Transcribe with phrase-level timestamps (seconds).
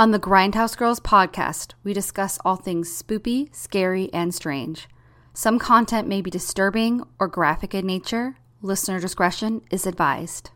[0.00, 4.86] On the Grindhouse Girls podcast, we discuss all things spoopy, scary, and strange.
[5.34, 8.36] Some content may be disturbing or graphic in nature.
[8.62, 10.52] Listener discretion is advised.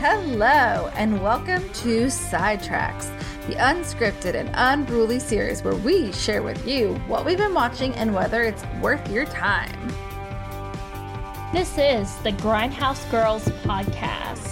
[0.00, 3.13] Hello, and welcome to Sidetracks,
[3.46, 8.14] the unscripted and unruly series where we share with you what we've been watching and
[8.14, 9.88] whether it's worth your time.
[11.52, 14.43] This is the Grindhouse Girls podcast.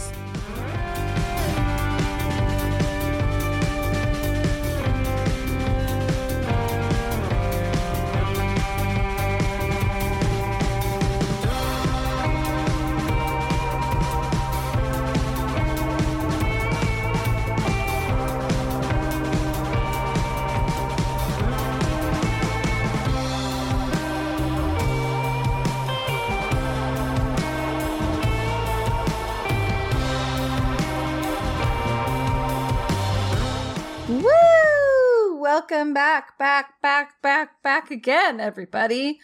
[35.92, 39.18] Back, back, back, back, back again, everybody.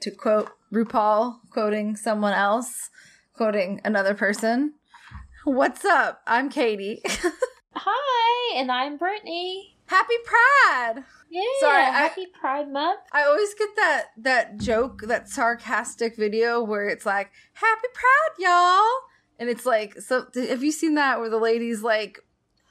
[0.00, 2.90] To quote RuPaul, quoting someone else,
[3.34, 4.74] quoting another person.
[5.44, 6.22] What's up?
[6.26, 7.00] I'm Katie.
[7.74, 9.76] Hi, and I'm Brittany.
[9.86, 11.04] Happy Pride!
[11.30, 13.00] Yeah, Sorry, I- happy Pride Month.
[13.12, 18.88] I always get that that joke, that sarcastic video where it's like, "Happy Pride, y'all,"
[19.38, 22.18] and it's like, so have you seen that where the lady's like,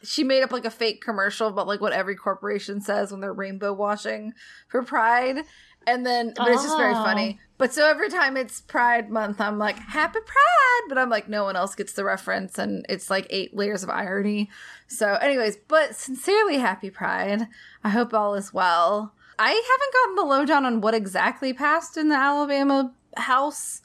[0.08, 3.34] she made up like a fake commercial about like what every corporation says when they're
[3.34, 4.34] rainbow washing
[4.68, 5.40] for Pride,
[5.86, 7.04] and then but it's just very Oh.
[7.04, 7.40] funny.
[7.58, 11.44] But so every time it's Pride Month, I'm like, "Happy Pride," but I'm like, no
[11.44, 14.50] one else gets the reference, and it's like eight layers of irony.
[14.88, 17.48] So, anyways, but sincerely, Happy Pride.
[17.84, 19.14] I hope all is well.
[19.40, 23.82] I haven't gotten the lowdown on what exactly passed in the Alabama House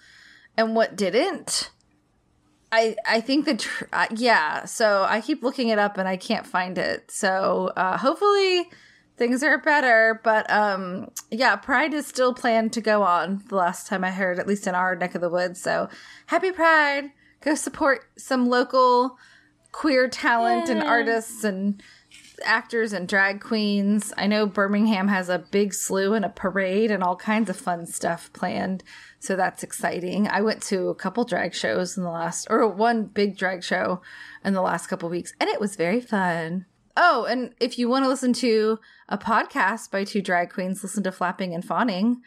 [0.56, 1.70] and what didn't.
[2.72, 4.64] I I think that tr- uh, yeah.
[4.64, 7.10] So I keep looking it up and I can't find it.
[7.10, 8.70] So uh, hopefully
[9.16, 10.20] things are better.
[10.24, 13.42] But um, yeah, Pride is still planned to go on.
[13.48, 15.60] The last time I heard, at least in our neck of the woods.
[15.60, 15.88] So
[16.26, 17.10] happy Pride!
[17.42, 19.18] Go support some local
[19.72, 21.82] queer talent and artists and
[22.44, 24.12] actors and drag queens.
[24.16, 27.86] I know Birmingham has a big slew and a parade and all kinds of fun
[27.86, 28.84] stuff planned.
[29.18, 30.28] So that's exciting.
[30.28, 34.02] I went to a couple drag shows in the last, or one big drag show
[34.44, 36.66] in the last couple weeks, and it was very fun.
[36.96, 38.78] Oh, and if you want to listen to
[39.08, 42.20] a podcast by two drag queens, listen to Flapping and Fawning.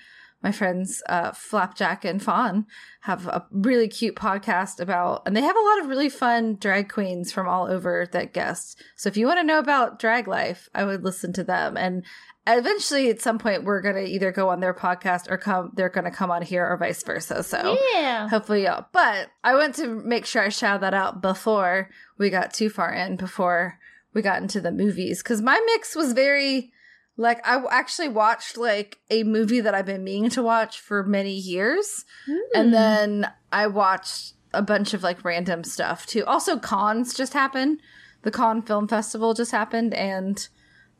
[0.46, 2.68] My friends, uh, Flapjack and Fawn,
[3.02, 6.88] have a really cute podcast about, and they have a lot of really fun drag
[6.88, 8.80] queens from all over that guest.
[8.96, 11.78] So if you want to know about drag life, I would listen to them.
[11.78, 12.06] And
[12.46, 15.72] eventually, at some point, we're gonna either go on their podcast or come.
[15.74, 17.42] They're gonna come on here, or vice versa.
[17.42, 18.30] So Yeah.
[18.30, 21.90] hopefully y'all but i want to make sure i shout that out before
[22.20, 23.80] we got too far in before
[24.14, 26.72] we got into the movies because my mix was very
[27.18, 31.34] like I actually watched like a movie that i've been meaning to watch for many
[31.34, 32.06] years.
[32.26, 32.38] Hmm.
[32.53, 36.24] and then i watched a bunch of like random stuff too.
[36.26, 37.81] Also Cannes just happened.
[38.22, 40.48] The Cannes film festival just happened and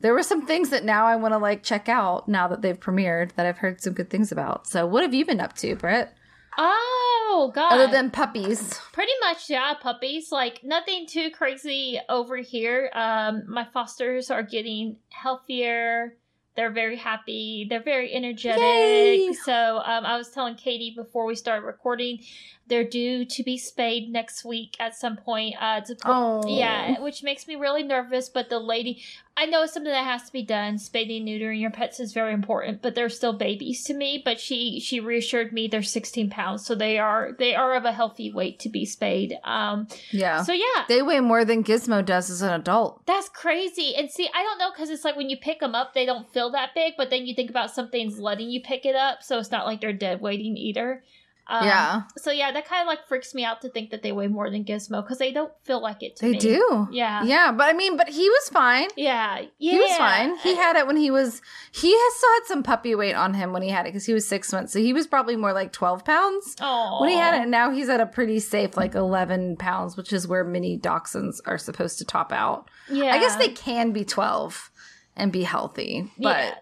[0.00, 2.78] there were some things that now i want to like check out now that they've
[2.78, 4.66] premiered that i've heard some good things about.
[4.66, 6.12] So what have you been up to britt
[6.58, 7.72] Oh God.
[7.72, 10.32] other than puppies pretty much yeah, puppies.
[10.32, 12.90] Like nothing too crazy over here.
[12.94, 16.16] Um, my fosters are getting healthier.
[16.56, 17.66] They're very happy.
[17.68, 18.58] They're very energetic.
[18.62, 19.34] Yay!
[19.44, 22.20] So um, I was telling Katie before we started recording,
[22.68, 25.54] they're due to be spayed next week at some point.
[25.60, 26.42] Uh, to Oh.
[26.46, 28.28] yeah, which makes me really nervous.
[28.28, 29.02] But the lady,
[29.36, 30.78] I know it's something that has to be done.
[30.78, 34.20] Spading, neutering your pets is very important, but they're still babies to me.
[34.24, 37.92] But she she reassured me they're 16 pounds, so they are they are of a
[37.92, 39.36] healthy weight to be spayed.
[39.44, 40.42] Um, Yeah.
[40.42, 43.04] so yeah, they weigh more than Gizmo does as an adult.
[43.06, 43.94] that's crazy.
[43.94, 46.28] And see, I don't know because it's like when you pick them up, they don't
[46.32, 49.38] feel that big, but then you think about something's letting you pick it up, so
[49.38, 51.04] it's not like they're dead weighting either.
[51.48, 52.02] Um, yeah.
[52.16, 54.50] So yeah, that kind of like freaks me out to think that they weigh more
[54.50, 56.32] than Gizmo because they don't feel like it to me.
[56.32, 56.40] They me.
[56.56, 56.88] do.
[56.90, 57.22] Yeah.
[57.24, 58.88] Yeah, but I mean, but he was fine.
[58.96, 59.42] Yeah.
[59.58, 59.72] Yeah.
[59.72, 60.36] He was fine.
[60.38, 61.40] He had it when he was.
[61.70, 64.12] He has still had some puppy weight on him when he had it because he
[64.12, 64.72] was six months.
[64.72, 66.98] So he was probably more like twelve pounds Oh.
[67.00, 67.42] when he had it.
[67.42, 71.40] And now he's at a pretty safe like eleven pounds, which is where mini dachshunds
[71.46, 72.68] are supposed to top out.
[72.90, 73.12] Yeah.
[73.12, 74.70] I guess they can be twelve
[75.16, 76.54] and be healthy, but yeah.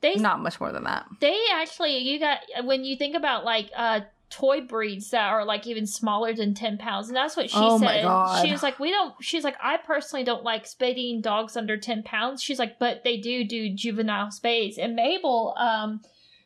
[0.00, 1.06] They not much more than that.
[1.20, 5.66] they actually you got when you think about like uh toy breeds that are like
[5.66, 8.04] even smaller than 10 pounds and that's what she Oh said.
[8.42, 12.02] She was like we don't she's like i personally don't like spading dogs under 10
[12.02, 12.42] pounds.
[12.42, 16.00] She's like but they do do juvenile spades and mabel um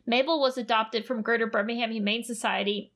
[0.05, 2.93] mabel was adopted from greater birmingham humane society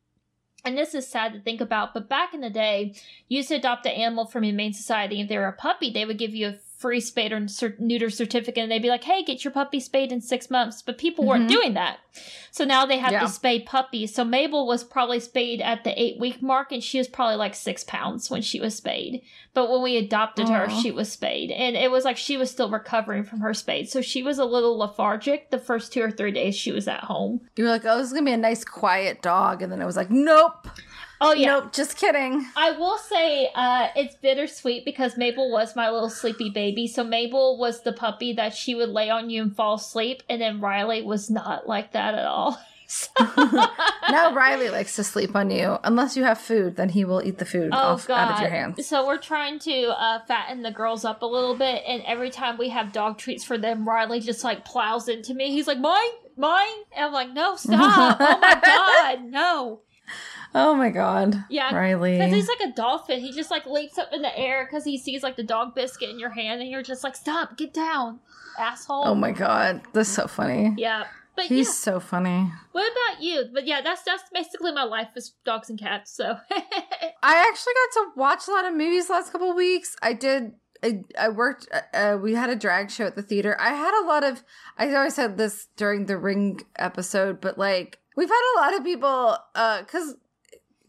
[0.66, 2.94] and this is sad to think about, but back in the day,
[3.30, 5.22] you used to adopt an animal from Humane Society.
[5.22, 8.10] If they were a puppy, they would give you a free spade or cer- neuter
[8.10, 11.26] certificate, and they'd be like, "Hey, get your puppy spayed in six months." But people
[11.26, 11.54] weren't Mhm.
[11.54, 11.98] doing that,
[12.52, 13.20] so now they have Yeah.
[13.22, 14.14] to spay puppies.
[14.14, 17.56] So Mabel was probably spayed at the eight week mark, and she was probably like
[17.56, 19.22] six pounds when she was spayed.
[19.56, 22.70] But when we adopted her, she was spayed, and it was like she was still
[22.70, 26.32] recovering from her spade, so she was a little lethargic the first two or three
[26.32, 27.42] days she was at home.
[27.56, 29.86] You were like, oh, this is gonna be a nice, quiet dog, and then it
[29.86, 30.68] was like, nope,
[31.20, 31.48] Oh yeah.
[31.48, 32.46] nope, just kidding.
[32.56, 36.88] I will say uh, it's bittersweet because Mabel was my little sleepy baby.
[36.88, 40.42] So Mabel was the puppy that she would lay on you and fall asleep, and
[40.42, 42.60] then Riley was not like that at all.
[42.90, 43.10] So-
[44.10, 45.78] now Riley likes to sleep on you.
[45.84, 48.50] Unless you have food, then he will eat the food Oh off out of your
[48.50, 48.88] hands.
[48.88, 52.58] So we're trying to uh, fatten the girls up a little bit, and every time
[52.58, 55.52] we have dog treats for them, Riley just like plows into me.
[55.52, 56.00] He's like, "Mine,
[56.38, 56.66] mine,"
[56.96, 58.18] and I'm like, "No, stop!
[58.22, 59.82] oh my god, no!"
[60.60, 61.46] Oh my god.
[61.50, 62.18] Yeah, Riley.
[62.18, 63.20] Because he's like a dolphin.
[63.20, 66.10] He just like leaps up in the air because he sees like the dog biscuit
[66.10, 67.58] in your hand, and you're just like, "Stop!
[67.58, 68.20] Get down,
[68.58, 69.82] asshole!" oh my god.
[69.94, 70.74] That's so funny.
[70.78, 71.06] Yeah.
[71.36, 72.52] But He's yeah, so funny.
[72.72, 73.46] what about you?
[73.54, 76.12] But yeah, that's that's basically my life is dogs and cats.
[76.12, 76.24] So
[77.22, 79.96] I actually got to watch a lot of movies the last couple of weeks.
[80.02, 80.54] I did.
[80.84, 81.68] I, I worked.
[81.94, 83.56] Uh, we had a drag show at the theater.
[83.60, 84.44] I had a lot of.
[84.80, 88.84] I always said this during the Ring episode, but like we've had a lot of
[88.84, 89.38] people.
[89.54, 90.16] uh Because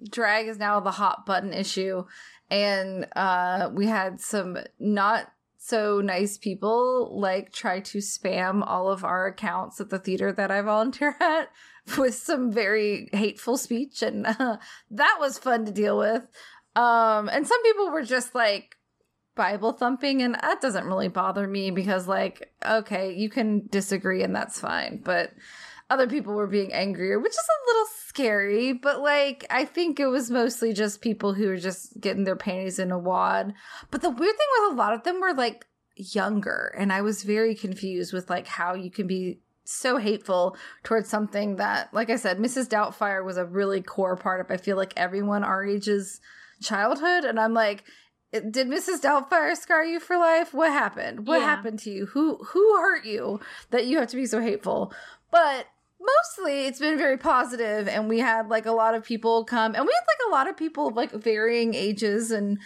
[0.09, 2.05] drag is now the hot button issue,
[2.51, 9.05] and uh we had some not so nice people like try to spam all of
[9.05, 11.51] our accounts at the theater that I volunteer at
[11.99, 14.03] with some very hateful speech.
[14.03, 14.57] And uh,
[14.91, 16.23] that was fun to deal with.
[16.77, 18.77] Um and some people were just like
[19.35, 24.35] bible thumping and that doesn't really bother me because like okay you can disagree and
[24.35, 25.03] that's fine.
[25.05, 25.33] But
[25.91, 30.07] other people were being angrier which is a little scary but like i think it
[30.07, 33.55] was mostly just people who were just getting their panties in a wad.
[33.91, 37.23] But the weird thing was a lot of them were like younger and i was
[37.25, 42.17] very confused with like how you can be so hateful towards something that like i
[42.17, 46.21] said mrs doubtfire was a really core part of i feel like everyone our age's
[46.63, 47.83] childhood and i'm like
[48.33, 50.53] did mrs doubtfire scar you for life?
[50.53, 51.27] What happened?
[51.27, 51.47] What Yeah.
[51.47, 52.05] happened to you?
[52.07, 53.41] Who who hurt you
[53.71, 54.93] that you have to be so hateful?
[55.31, 55.67] But
[56.01, 59.85] mostly it's been very positive and we had like a lot of people come and
[59.85, 62.59] we had like a lot of people of like varying ages and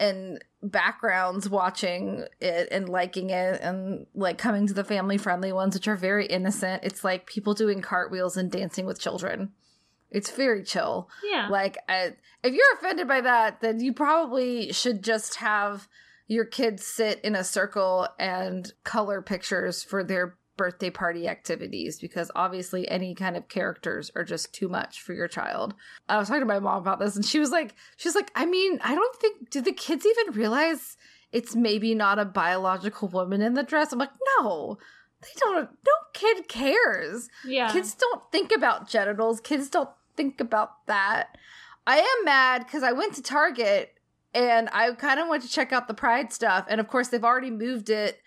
[0.00, 5.74] and backgrounds watching it and liking it and like coming to the family friendly ones
[5.74, 6.82] which are very innocent.
[6.84, 9.52] It's like people doing cartwheels and dancing with children.
[10.10, 11.10] It's very chill.
[11.22, 15.88] Yeah, like I, if you're offended by that then you probably should just have
[16.26, 22.30] your kids sit in a circle and color pictures for their birthday party activities because
[22.34, 25.72] obviously any kind of characters are just too much for your child.
[26.10, 28.44] I was talking to my mom about this and she was like she's like I
[28.44, 30.98] mean, I don't think do the kids even realize
[31.32, 33.92] it's maybe not a biological woman in the dress?
[33.92, 34.76] I'm like, "No.
[35.22, 37.28] They don't no kid cares.
[37.44, 37.72] yeah.
[37.72, 39.40] Kids don't think about genitals.
[39.40, 41.38] Kids don't think about that.
[41.86, 43.94] I am mad because I went to Target
[44.34, 46.66] and I kind of went to check out the Pride stuff.
[46.68, 48.20] And of course, they've already moved it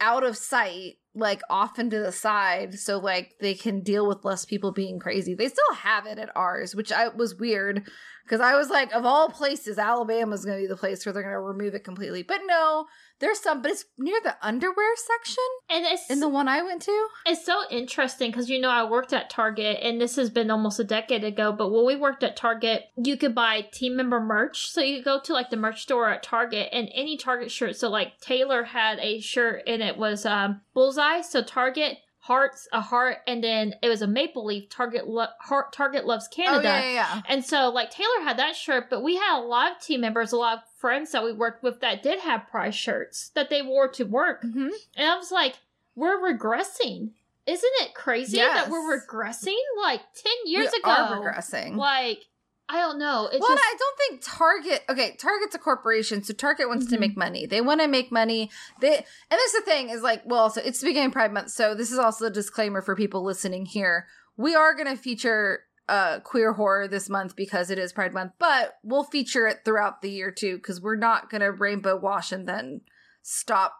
[0.00, 4.44] out of sight, like off into the side, so like they can deal with less
[4.44, 5.34] people being crazy.
[5.34, 7.88] They still have it at ours, which I was weird
[8.24, 11.22] because I was like, of all places, Alabama's going to be the place where they're
[11.22, 12.22] going to remove it completely.
[12.22, 12.86] But no,
[13.20, 16.82] there's some, but it's near the underwear section and it's in the one I went
[16.82, 17.08] to.
[17.26, 20.78] It's so interesting because you know I worked at Target and this has been almost
[20.78, 21.52] a decade ago.
[21.52, 24.70] But when we worked at Target, you could buy team member merch.
[24.70, 27.76] So you could go to like the merch store at Target and any Target shirt.
[27.76, 31.22] So like Taylor had a shirt and it was um, bullseye.
[31.22, 31.98] So Target
[32.28, 34.68] hearts a heart and then it was a maple leaf.
[34.68, 36.58] Target lo- heart Target loves Canada.
[36.58, 37.22] Oh yeah, yeah, yeah.
[37.26, 40.32] And so, like, Taylor had that shirt, but we had a lot of team members,
[40.32, 43.62] a lot of friends that we worked with that did have prize shirts that they
[43.62, 44.42] wore to work.
[44.42, 44.68] Mm-hmm.
[44.96, 45.54] And I was like,
[45.96, 47.12] we're regressing.
[47.46, 49.56] Isn't it crazy that we're regressing?
[49.80, 50.90] Like 10 years we ago.
[50.90, 51.76] are regressing.
[51.76, 52.26] Like,
[52.70, 53.28] I don't know.
[53.32, 54.84] It's well, just, I don't think Target.
[54.90, 57.00] Okay, Target's a corporation, so Target wants to Mhm.
[57.00, 57.46] make money.
[57.46, 58.50] They want to make money.
[58.80, 61.50] They and that's the thing is like, well, so it's the beginning of Pride Month,
[61.50, 64.06] so this is also a disclaimer for people listening here.
[64.36, 68.32] We are going to feature uh queer horror this month because it is Pride Month,
[68.38, 72.32] but we'll feature it throughout the year too because we're not going to rainbow wash
[72.32, 72.82] and then
[73.22, 73.74] stop,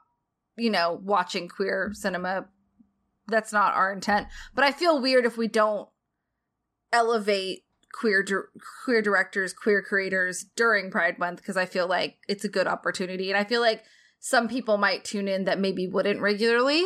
[0.57, 2.47] you know, watching queer cinema.
[3.27, 4.29] That's not our intent.
[4.55, 5.91] But I feel weird if we don't
[6.91, 7.65] elevate
[7.99, 8.25] queer
[8.85, 13.31] queer directors, queer creators during Pride Month because I feel like it's a good opportunity,
[13.31, 13.83] and I feel like
[14.21, 16.85] some people might tune in that maybe wouldn't regularly,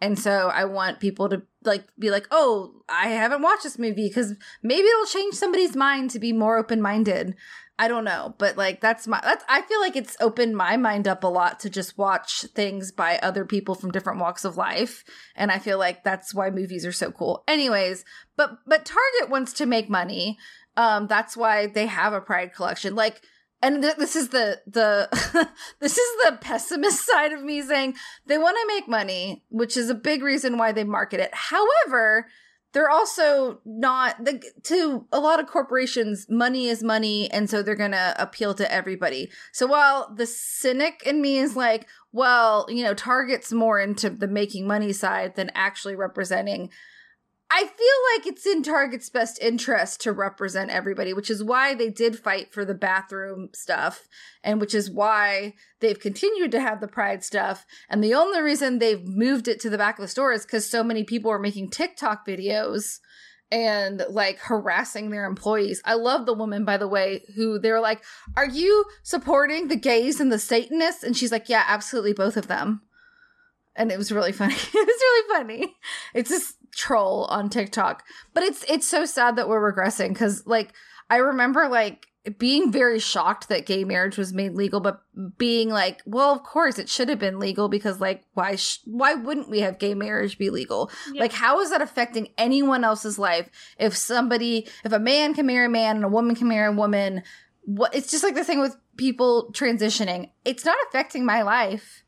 [0.00, 4.08] and so I want people to like be like, "Oh, I haven't watched this movie
[4.08, 7.34] because maybe it'll change somebody's mind to be more open minded."
[7.78, 11.08] I don't know, but like that's my that's I feel like it's opened my mind
[11.08, 15.04] up a lot to just watch things by other people from different walks of life,
[15.34, 17.42] and I feel like that's why movies are so cool.
[17.48, 18.04] Anyways,
[18.36, 20.38] but but Target wants to make money.
[20.76, 22.94] Um that's why they have a pride collection.
[22.94, 23.22] Like
[23.62, 25.08] and th- this is the the
[25.80, 27.94] this is the pessimist side of me saying
[28.26, 31.30] they want to make money, which is a big reason why they market it.
[31.32, 32.26] However,
[32.72, 37.74] they're also not the, to a lot of corporations money is money and so they're
[37.74, 39.30] going to appeal to everybody.
[39.52, 44.28] So while the cynic in me is like well you know target's more into the
[44.28, 46.70] making money side than actually representing
[47.54, 51.90] I feel like it's in Target's best interest to represent everybody, which is why they
[51.90, 54.08] did fight for the bathroom stuff,
[54.42, 57.66] and which is why they've continued to have the Pride stuff.
[57.90, 60.68] And the only reason they've moved it to the back of the store is because
[60.68, 63.00] so many people are making TikTok videos
[63.50, 65.82] and like harassing their employees.
[65.84, 68.02] I love the woman, by the way, who they're like,
[68.34, 71.02] Are you supporting the gays and the Satanists?
[71.02, 72.80] And she's like, Yeah, absolutely, both of them.
[73.76, 74.54] And it was really funny.
[74.74, 75.76] it was really funny.
[76.14, 78.04] It's just troll on TikTok.
[78.34, 80.72] But it's it's so sad that we're regressing because like
[81.10, 82.06] I remember like
[82.38, 85.02] being very shocked that gay marriage was made legal, but
[85.38, 89.14] being like, well, of course it should have been legal because like why sh- why
[89.14, 90.90] wouldn't we have gay marriage be legal?
[91.12, 91.22] Yeah.
[91.22, 93.48] Like how is that affecting anyone else's life
[93.78, 96.76] if somebody if a man can marry a man and a woman can marry a
[96.76, 97.22] woman?
[97.64, 100.30] What it's just like the thing with people transitioning.
[100.44, 102.01] It's not affecting my life.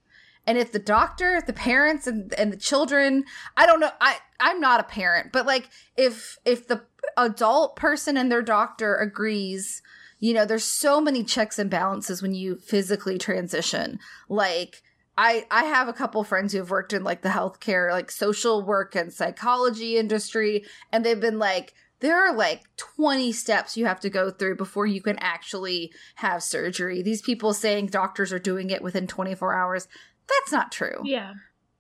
[0.47, 3.25] And if the doctor, the parents and, and the children,
[3.57, 6.83] I don't know, I, I'm not a parent, but like if, if the
[7.17, 9.83] adult person and their doctor agrees,
[10.21, 13.99] you know, there's so many checks and balances when you physically transition.
[14.29, 14.83] Like,
[15.17, 18.65] I, I have a couple friends who have worked in like the healthcare, like social
[18.65, 24.01] work and psychology industry, and they've been like, there are like 20 steps you have
[24.01, 27.03] to go through before you can actually have surgery.
[27.03, 29.89] These people saying doctors are doing it within 24 hours.
[30.29, 31.01] That's not true.
[31.05, 31.35] Yeah.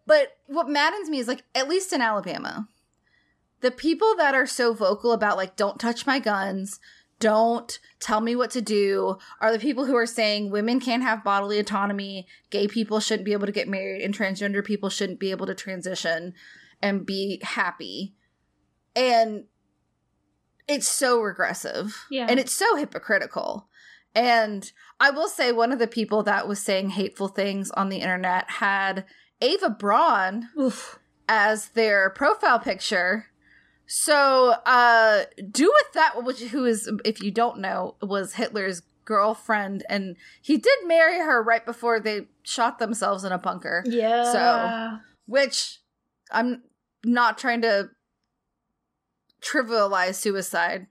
[0.07, 2.69] But what maddens me is like, at least in Alabama,
[3.61, 6.79] the people that are so vocal about like, don't touch my guns,
[7.21, 11.25] don't tell me what to do, are the people who are saying women can't have
[11.25, 15.31] bodily autonomy, gay people shouldn't be able to get married, and transgender people shouldn't be
[15.31, 16.35] able to transition
[16.83, 18.15] and be happy.
[18.95, 19.45] And
[20.69, 21.97] it's so regressive.
[22.11, 22.27] Yeah.
[22.29, 23.69] And it's so hypocritical.
[24.15, 27.99] And I will say one of the people that was saying hateful things on the
[27.99, 29.05] internet had
[29.41, 30.99] Ava Braun Oof.
[31.29, 33.27] as their profile picture.
[33.87, 39.85] So, uh, do with that, which who is, if you don't know, was Hitler's girlfriend,
[39.91, 43.85] and he did marry her right before they shot themselves in a bunker.
[43.87, 44.33] Yeah.
[44.33, 45.81] So- Which
[46.31, 46.63] I'm
[47.05, 47.91] not trying to
[49.43, 50.87] trivialize suicide,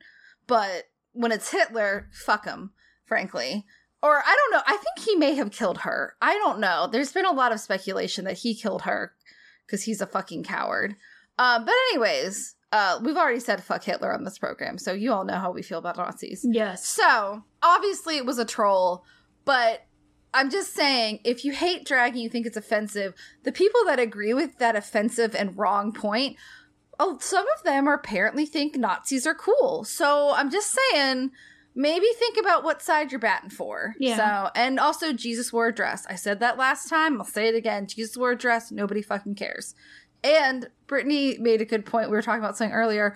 [0.45, 2.71] but when it's Hitler, fuck him,
[3.05, 3.65] frankly.
[4.01, 4.63] Or I don't know.
[4.67, 6.15] I think he may have killed her.
[6.22, 6.89] I don't know.
[6.91, 9.13] There's been a lot of speculation that he killed her
[9.65, 10.95] because he's a fucking coward.
[11.39, 15.24] Um, but anyways, uh, we've already said fuck Hitler on this program, so you all
[15.24, 16.45] know how we feel about Nazis.
[16.50, 16.86] yes.
[16.86, 19.05] So obviously it was a troll,
[19.45, 19.86] but
[20.33, 24.00] I'm just saying if you hate drag and you think it's offensive, the people that
[24.00, 26.36] agree with that offensive and wrong point,
[27.00, 29.86] oh, some of them apparently think Nazis are cool.
[29.86, 31.31] So I'm just saying.
[31.75, 33.95] Maybe think about what side you're batting for.
[33.99, 34.17] Yeah.
[34.45, 36.05] So, and also, Jesus wore a dress.
[36.07, 37.19] I said that last time.
[37.19, 37.87] I'll say it again.
[37.87, 38.71] Jesus wore a dress.
[38.71, 39.73] Nobody fucking cares.
[40.23, 42.09] And Brittany made a good point.
[42.09, 43.15] We were talking about something earlier.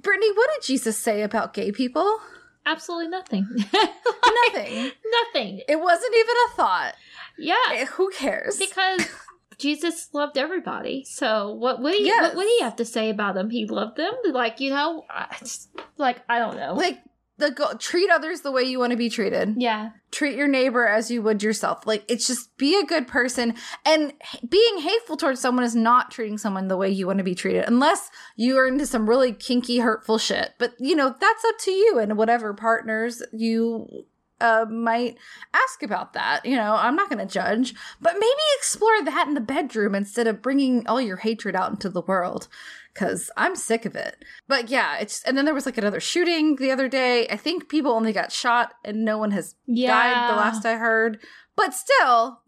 [0.00, 2.20] Brittany, what did Jesus say about gay people?
[2.64, 3.46] Absolutely nothing.
[3.72, 4.92] Nothing.
[5.34, 5.60] nothing.
[5.68, 6.94] It wasn't even a thought.
[7.38, 7.54] Yeah.
[7.72, 8.58] Eh, Who cares?
[8.58, 9.06] because
[9.58, 11.04] Jesus loved everybody.
[11.04, 12.22] So what would he Yes.
[12.22, 13.50] what would he have to say about them?
[13.50, 14.12] He loved them.
[14.32, 16.74] Like you know, I just, like I don't know.
[16.74, 16.98] like
[17.38, 19.54] the go- treat others the way you want to be treated.
[19.56, 21.86] yeah, Treat your neighbor as you would yourself.
[21.86, 23.54] Like it's just be a good person.
[23.84, 24.12] And
[24.48, 27.64] being hateful towards someone is not treating someone the way you want to be treated,
[27.66, 30.54] unless you are into some really kinky, hurtful shit.
[30.58, 34.06] But you know that's up to you and whatever partners you
[34.40, 35.16] uh, might
[35.52, 36.44] ask about that.
[36.44, 40.26] You know, I'm not going to judge, but maybe explore that in the bedroom instead
[40.26, 42.48] of bringing all your hatred out into the world.
[42.94, 44.24] Cause I'm sick of it.
[44.48, 47.28] But yeah, it's, and then there was like another shooting the other day.
[47.28, 49.90] I think people only got shot and no one has yeah.
[49.90, 51.20] died the last I heard.
[51.54, 52.40] But still,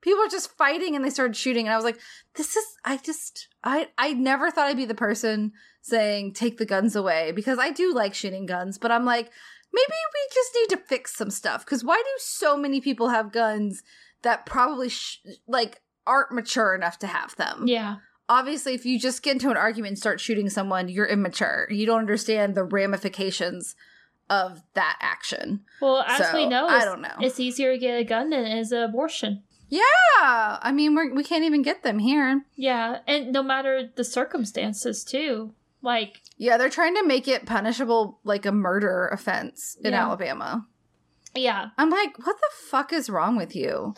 [0.00, 1.66] People are just fighting and they started shooting.
[1.66, 1.98] And I was like,
[2.34, 5.52] this is, I just, I, I never thought I'd be the person
[5.82, 9.30] saying, take the guns away because I do like shooting guns, but I'm like,
[9.72, 11.66] maybe we just need to fix some stuff.
[11.66, 13.82] Cause why do so many people have guns
[14.22, 17.64] that probably, sh- like, aren't mature enough to have them?
[17.66, 17.96] Yeah.
[18.28, 21.66] Obviously, if you just get into an argument and start shooting someone, you're immature.
[21.70, 23.74] You don't understand the ramifications
[24.28, 25.60] of that action.
[25.80, 27.14] Well, as So, we know, I it's, don't know.
[27.20, 29.42] it's easier to get a gun than it is an abortion.
[29.70, 29.82] Yeah,
[30.20, 32.42] I mean, we're, we can't even get them here.
[32.56, 35.54] Yeah, and no matter the circumstances, too.
[35.80, 40.02] Like, Yeah, they're trying to make it punishable like a murder offense in Yeah.
[40.04, 40.66] Alabama.
[41.34, 43.94] yeah, I'm like, what the fuck is wrong with you?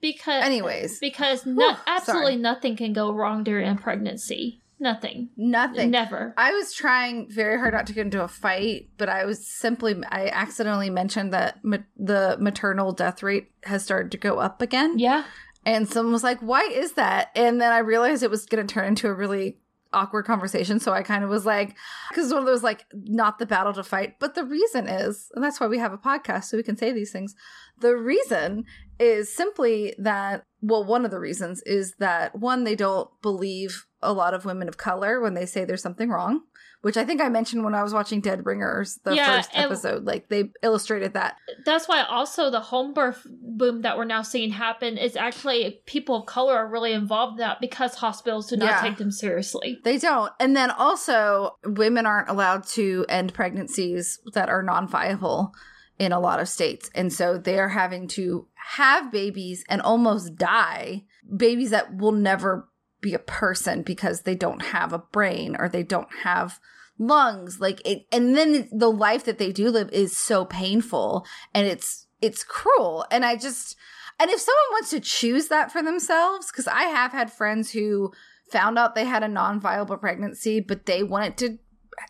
[0.00, 2.36] Because Anyways, because no, Whew, absolutely sorry.
[2.36, 4.60] nothing can go wrong during a pregnancy.
[4.78, 5.30] Nothing.
[5.38, 5.90] nothing.
[5.90, 6.34] Never.
[6.36, 9.94] I was trying very hard not to get into a fight, but I was simply
[10.10, 14.98] I accidentally mentioned that ma- the maternal death rate has started to go up again.
[14.98, 15.24] yeah.
[15.64, 18.72] And someone was like, "Why is that?" And then I realized it was going to
[18.72, 19.58] turn into a really
[19.92, 20.78] awkward conversation.
[20.78, 21.74] So I kind of was like,
[22.10, 25.42] because one of those like not the battle to fight, but the reason is, and
[25.42, 27.34] that's why we have a podcast so we can say these things.
[27.80, 28.64] The reason
[28.98, 34.12] is simply that well, one of the reasons is that one, they don't believe a
[34.12, 36.40] lot of women of color when they say there's something wrong.
[36.82, 40.04] Which I think I mentioned when I was watching Dead Ringers, the Yeah, first episode.
[40.04, 41.36] Like they illustrated that.
[41.64, 46.16] That's why also the home birth boom that we're now seeing happen is actually people
[46.16, 48.80] of color are really involved in that because hospitals do not Yeah.
[48.82, 49.80] take them seriously.
[49.82, 50.32] They don't.
[50.38, 55.54] And then also, women aren't allowed to end pregnancies that are non viable
[55.98, 56.90] in a lot of states.
[56.94, 62.68] And so they're having to have babies and almost die, babies that will never
[63.00, 66.60] be a person because they don't have a brain or they don't have
[66.98, 71.66] lungs like it and then the life that they do live is so painful and
[71.66, 73.76] it's it's cruel and i just
[74.18, 78.10] and if someone wants to choose that for themselves because i have had friends who
[78.50, 81.58] found out they had a non-viable pregnancy but they wanted to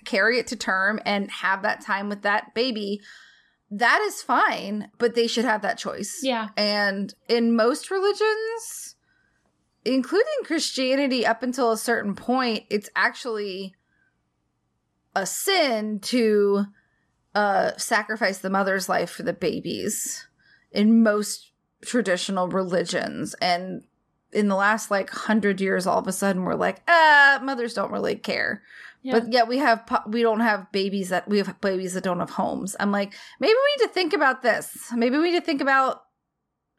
[0.05, 3.01] carry it to term and have that time with that baby
[3.71, 6.21] that is fine but they should have that choice.
[6.23, 6.49] Yeah.
[6.57, 8.95] and in most religions
[9.85, 13.75] including christianity up until a certain point it's actually
[15.15, 16.67] a sin to
[17.35, 20.27] uh sacrifice the mother's life for the babies
[20.73, 23.35] in most traditional religions.
[23.41, 23.85] And
[24.33, 27.93] in the last like 100 years all of a sudden we're like ah mothers don't
[27.93, 28.63] really care
[29.07, 29.13] Yeah.
[29.21, 32.19] but yet we have po- we don't have babies that we have babies that don't
[32.25, 35.47] have homes i'm like maybe we need to think about this maybe we need to
[35.47, 36.03] think about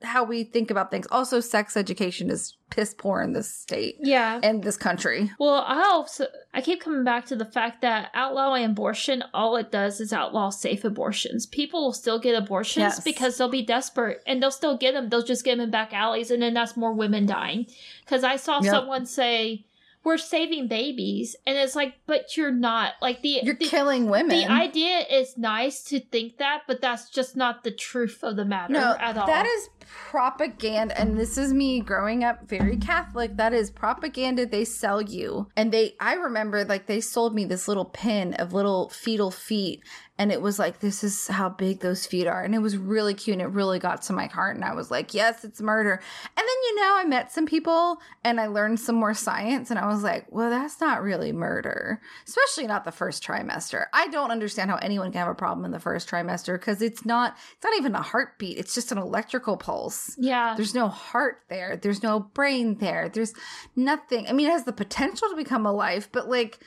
[0.03, 4.39] how we think about things also sex education is piss poor in this state yeah.
[4.43, 8.65] and this country Well, I also I keep coming back to the fact that outlawing
[8.65, 11.45] abortion, all it does is outlaw safe abortions.
[11.45, 12.99] People will still get abortions Yes.
[13.03, 15.07] because they'll be desperate and they'll still get them.
[15.09, 17.67] They'll just get them in back alleys, and then that's more women dying.
[18.03, 18.71] Because I saw Yep.
[18.73, 19.65] someone say,
[20.07, 22.93] "We're saving babies," and it's like, but you're not.
[23.01, 27.09] Like the you're the, killing women the idea is nice to think that, but that's
[27.09, 29.27] just not the truth of the matter no at all.
[29.27, 34.65] that is propaganda and this is me growing up very catholic that is propaganda they
[34.65, 35.47] sell you.
[35.55, 39.83] And they i remember like they sold me this little pin of little fetal feet
[40.19, 42.41] and it was like this is how big those feet are.
[42.43, 44.89] And it was really cute and it really got to my heart and i was
[44.91, 45.93] like yes it's murder.
[45.93, 49.79] And then you know i met some people and i learned some more science and
[49.79, 52.01] i was like well that's not really murder.
[52.27, 53.85] Especially not the first trimester.
[53.93, 57.05] I don't understand how anyone can have a problem in the first trimester because it's
[57.05, 59.76] not it's not even a heartbeat it's just an electrical pulse
[60.17, 60.53] yeah.
[60.55, 61.77] there's no heart there.
[61.77, 63.09] There's no brain there.
[63.09, 63.33] There's
[63.75, 64.27] nothing.
[64.27, 66.59] I mean it has the potential to become a life but like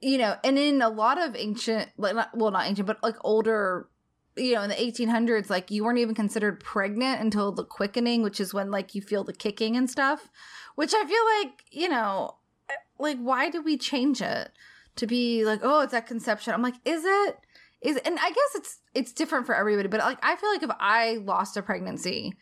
[0.00, 3.16] you know and in a lot of ancient like not, well not ancient but like
[3.22, 3.88] older
[4.36, 8.38] you know in the 1800s like you weren't even considered pregnant until the quickening which
[8.38, 10.28] is when like you feel the kicking and stuff
[10.74, 12.36] which i feel like you know
[12.68, 14.50] eh, like why do we change it
[14.96, 16.52] to be like oh it's at conception?
[16.52, 17.38] I'm like is it
[17.84, 20.70] is and i guess it's it's different for everybody but like i feel like if
[20.80, 22.34] i lost a pregnancy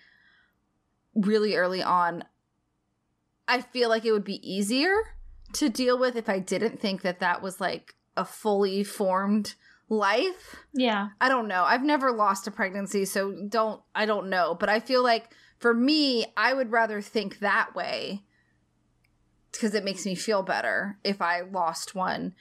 [1.15, 2.25] really early on
[3.47, 4.95] i feel like it would be easier
[5.53, 9.55] to deal with if i didn't think that that was like a fully formed
[9.89, 11.09] life yeah.
[11.21, 11.65] I don't know.
[11.65, 15.75] I've never lost a pregnancy, so don't I don't know, but I feel like for
[15.75, 18.25] me, I would rather think that way
[19.53, 22.35] because it makes me feel better if I lost one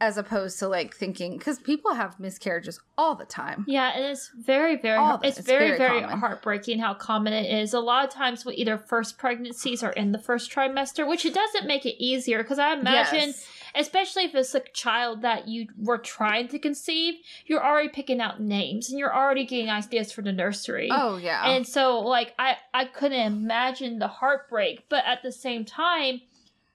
[0.00, 3.64] as opposed to like thinking because people have miscarriages all the time.
[3.66, 5.38] Yeah, and it's very, very, All it's.
[5.38, 7.74] It's very, very very, heartbreaking how common it is.
[7.74, 11.34] A lot of times with either first pregnancies or in the first trimester, which it
[11.34, 13.46] doesn't make it easier because I imagine, Yes.
[13.74, 17.14] especially if it's a child that you were trying to conceive,
[17.46, 20.88] you're already picking out names and you're already getting ideas for the nursery.
[20.92, 21.50] Oh yeah.
[21.50, 26.20] And so like I I couldn't imagine the heartbreak, but at the same time,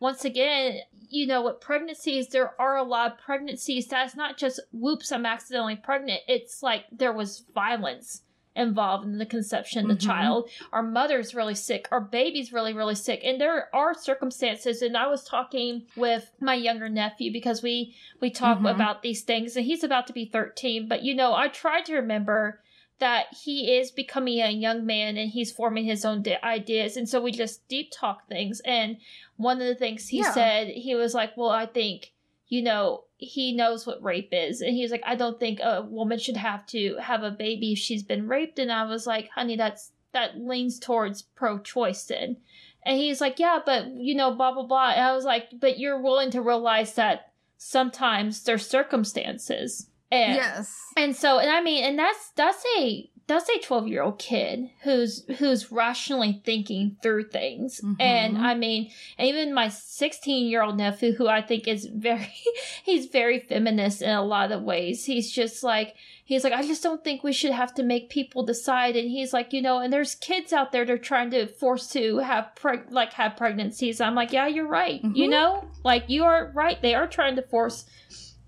[0.03, 4.59] once again, you know, with pregnancies, there are a lot of pregnancies that's not just
[4.73, 6.19] whoops, I'm accidentally pregnant.
[6.27, 8.21] It's like there was violence
[8.53, 10.05] involved in the conception of the Mhm.
[10.05, 10.49] child.
[10.73, 13.21] Our mother's really sick, our baby's really, really sick.
[13.23, 18.29] And there are circumstances and I was talking with my younger nephew because we we
[18.29, 18.69] talk Mhm.
[18.75, 20.87] about these things and he's about to be 13.
[20.89, 22.61] But you know, I try to remember
[23.03, 26.95] that he is becoming a young man and he's forming his own di- ideas.
[26.95, 28.61] And so we just deep talk things.
[28.63, 28.95] And
[29.35, 30.31] one of the things he Yeah.
[30.31, 32.13] said he was like well i think
[32.47, 34.61] you know he knows what rape is.
[34.61, 37.79] And he's like i don't think a woman should have to have a baby if
[37.79, 38.57] she's been raped.
[38.57, 42.37] And i was like honey that's that leans towards pro-choice then.
[42.85, 44.91] And he's like yeah but you know blah blah blah.
[44.91, 50.79] And i was like but you're willing to realize that sometimes there's circumstances and yes.
[50.97, 54.69] and so, and I mean, and that's that's a that's a twelve year old kid
[54.83, 57.79] who's who's rationally thinking through things.
[57.99, 58.41] And Mhm.
[58.41, 62.33] I mean, even my sixteen year old nephew, who I think is very
[62.83, 65.05] he's very feminist in a lot of ways.
[65.05, 65.95] He's just like
[66.25, 68.95] he's like, I just don't think we should have to make people decide.
[68.97, 71.87] And he's like, you know, and there's kids out there that are trying to force
[71.91, 74.01] to have preg- like have pregnancies.
[74.01, 75.01] I'm like, yeah, you're right.
[75.01, 75.31] You Mhm.
[75.31, 76.81] know, like you are right.
[76.81, 77.85] They are trying to force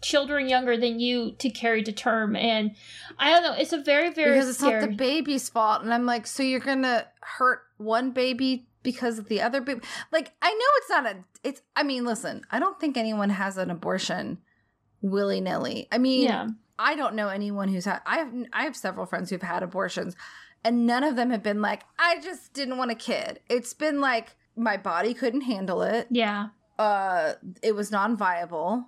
[0.01, 2.36] children younger than you to carry to term.
[2.36, 2.75] And
[3.17, 5.81] i don't know it's a very very because it's scary not the baby's fault.
[5.84, 9.81] And i'm like so you're gonna hurt one baby because of the other baby?
[10.12, 13.58] Like i know it's not a it's i mean listen i don't think anyone has
[13.58, 14.39] an abortion
[15.01, 15.88] willy-nilly.
[15.91, 16.47] I mean yeah.
[16.77, 20.15] I don't know anyone who's had i have i have several friends who've had abortions
[20.63, 23.39] and none of them have been like i just didn't want a kid.
[23.49, 26.08] It's been like my body couldn't handle it.
[26.10, 26.49] Yeah.
[26.77, 28.86] Uh it was non-viable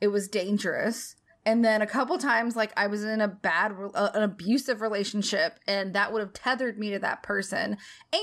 [0.00, 1.16] it was dangerous.
[1.44, 5.60] And then a couple times like i was in a bad uh, an abusive relationship
[5.68, 7.76] and that would have tethered me to that person.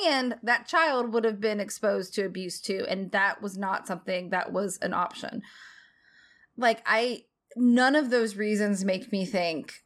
[0.07, 2.85] And that child would have been exposed to abuse too.
[2.89, 5.41] And that was not something that was an option.
[6.57, 7.23] Like i
[7.55, 9.82] none of those reasons make me think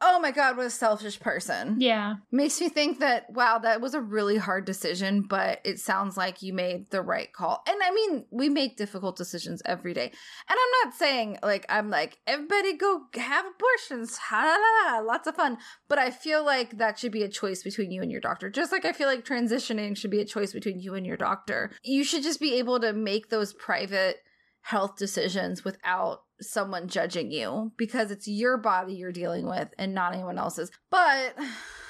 [0.00, 1.76] oh my god what a selfish person.
[1.78, 2.16] Yeah.
[2.30, 6.42] Makes me think that wow that was a really hard decision but it sounds like
[6.42, 7.62] you made the right call.
[7.66, 10.04] And i mean we make difficult decisions every day.
[10.04, 10.12] And
[10.50, 15.58] i'm not saying like i'm like everybody go have abortions ha, lots of fun.
[15.88, 18.50] But i feel like that should be a choice between you and your doctor.
[18.50, 21.70] Just like i feel like transitioning should be a choice between you and your doctor.
[21.82, 24.18] You should just be able to make those private
[24.66, 30.12] health decisions without someone judging you because it's your body you're dealing with and not
[30.12, 30.70] anyone else's.
[30.90, 31.36] But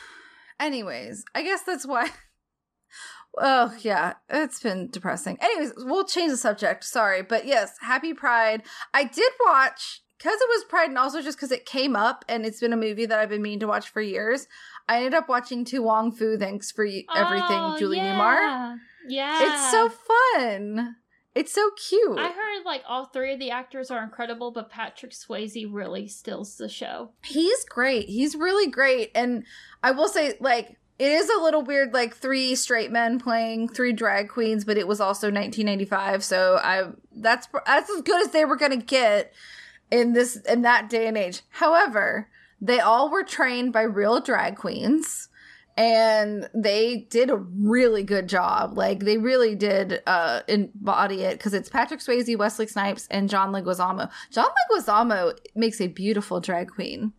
[0.60, 2.08] anyways, I guess that's why
[3.38, 5.36] Oh, yeah, it's been depressing.
[5.42, 6.84] Anyways, we'll change the subject.
[6.84, 8.62] Sorry, but yes, happy Pride.
[8.94, 12.46] I did watch because it was Pride and also just because it came up and
[12.46, 14.46] it's been a movie that I've been meaning to watch for years.
[14.88, 16.38] I ended up watching To Wong Foo.
[16.38, 17.04] Thanks for everything,
[17.50, 18.14] Oh, Julie yeah.
[18.18, 18.76] Newmar.
[19.08, 20.96] yeah It's so fun.
[21.36, 22.18] It's so cute.
[22.18, 26.56] i heard like all three of the actors are incredible but patrick swayze really steals
[26.56, 28.08] the show He's great.
[28.08, 29.10] He's really great.
[29.14, 29.44] And
[29.82, 33.92] I will say, like, it is a little weird, like three straight men playing three
[33.92, 38.46] drag queens, but it was also 1995, so I that's that's as good as they
[38.46, 39.32] were gonna get
[39.90, 41.42] in this in that day and age.
[41.50, 42.28] However,
[42.60, 45.28] they all were trained by real drag queens.
[45.76, 48.76] And they did a really good job.
[48.76, 53.52] Like they really did uh embody it because it's Patrick Swayze, Wesley Snipes, and John
[53.52, 54.10] Leguizamo.
[54.30, 57.12] John Leguizamo makes a beautiful drag queen.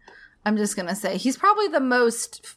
[0.45, 2.55] I'm just gonna say he's probably the most.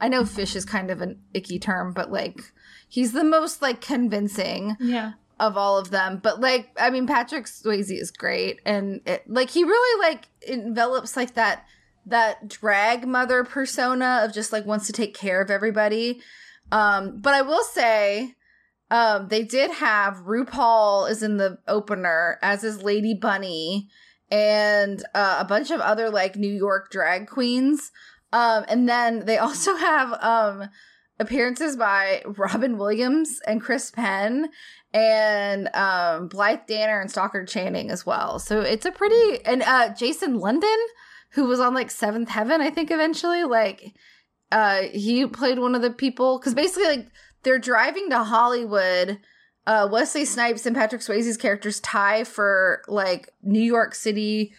[0.00, 2.52] I know fish is kind of an icky term, but like
[2.88, 6.20] he's the most like convincing yeah of all of them.
[6.22, 11.16] But like, I mean, Patrick Swayze is great, and it, like he really like envelops
[11.16, 11.66] like that
[12.06, 16.20] that drag mother persona of just like wants to take care of everybody.
[16.72, 18.34] Um, but I will say,
[18.90, 23.88] um, they did have RuPaul is in the opener as is Lady Bunny
[24.30, 27.90] and uh, a bunch of other like New York drag queens.
[28.32, 30.68] Um, and then they also have um
[31.20, 34.48] appearances by Robin Williams and Chris Penn
[34.92, 38.38] and um Blythe Danner and Stockard Channing as well.
[38.38, 40.76] So it's a pretty and uh Jason London,
[41.34, 43.94] who was on like Seventh Heaven, I think eventually, like
[44.52, 47.06] uh he played one of the people because basically like
[47.42, 49.18] they're driving to Hollywood
[49.66, 54.52] uh, Wesley Snipes and Patrick Swayze's characters tie for like New York City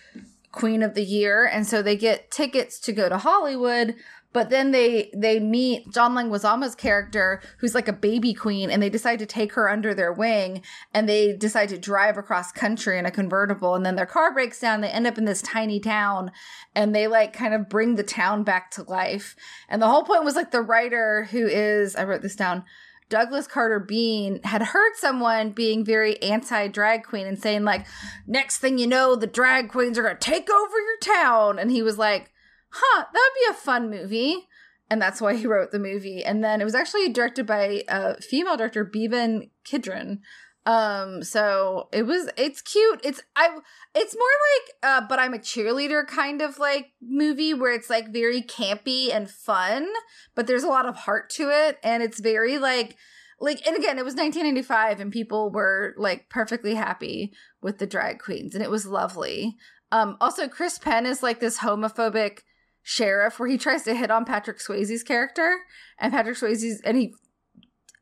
[0.52, 3.96] Queen of the Year, and so they get tickets to go to Hollywood.
[4.36, 8.90] But then they they meet John Leguizamo's character, who's like a baby queen, and they
[8.90, 10.62] decide to take her under their wing,
[10.94, 14.60] and they decide to drive across country in a convertible, and then their car breaks
[14.60, 14.82] down.
[14.82, 16.34] They end up in this tiny town,
[16.76, 19.38] and they like kind of bring the town back to life.
[19.70, 22.66] And the whole point was like the writer who is I wrote this down.
[23.08, 27.88] Douglas Carter Beane had heard someone being very anti drag queen and saying, like,
[28.28, 31.58] next thing you know, the drag queens are going to take over your town.
[31.58, 32.32] And he was like,
[32.76, 34.48] huh, that would be a fun movie.
[34.90, 36.24] And that's why he wrote the movie.
[36.24, 40.20] And then it was actually directed by a female director, Beeban Kidron.
[40.68, 43.00] Um, so it was, it's cute.
[43.04, 43.50] It's, I,
[43.94, 48.12] it's more like, uh, but I'm a cheerleader kind of like movie where it's like
[48.12, 49.88] very campy and fun,
[50.36, 51.78] but there's a lot of heart to it.
[51.84, 52.96] And it's very like,
[53.40, 58.20] like, and again, it was 1995 and people were like perfectly happy with the drag
[58.20, 59.56] queens and it was lovely.
[59.92, 62.40] Um, also Chris Penn is like this homophobic
[62.88, 65.58] sheriff where he tries to hit on Patrick Swayze's character
[66.00, 67.16] and Patrick Swayze's and he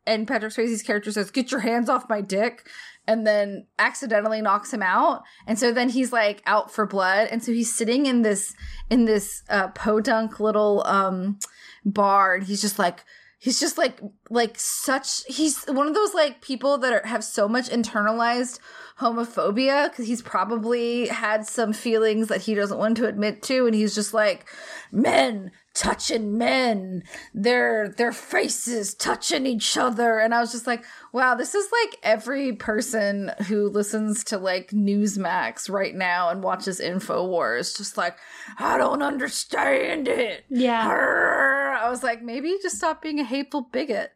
[0.06, 2.70] and Patrick Swayze's character says, "Get your hands off my dick."
[3.08, 7.44] And then accidentally knocks him out, and so then he's like out for blood, and
[7.44, 8.54] so he's sitting in this
[8.90, 11.40] in this uh, podunk little um
[11.86, 13.06] bar, and he's just like
[13.44, 17.46] he's just like like such he's one of those like people that are, have so
[17.46, 18.58] much internalized
[18.98, 23.76] homophobia because he's probably had some feelings that he doesn't want to admit to and
[23.76, 24.50] he's just like
[24.94, 27.04] men touching men.
[27.34, 30.20] Their their faces touching each other.
[30.20, 34.70] And i was just like wow this is like every person who listens to like
[34.72, 38.18] newsmax right now and watches infowars just like
[38.60, 40.46] i don't understand it.
[40.50, 41.80] Yeah.
[41.84, 44.12] i was like maybe just stop being a hateful bigot.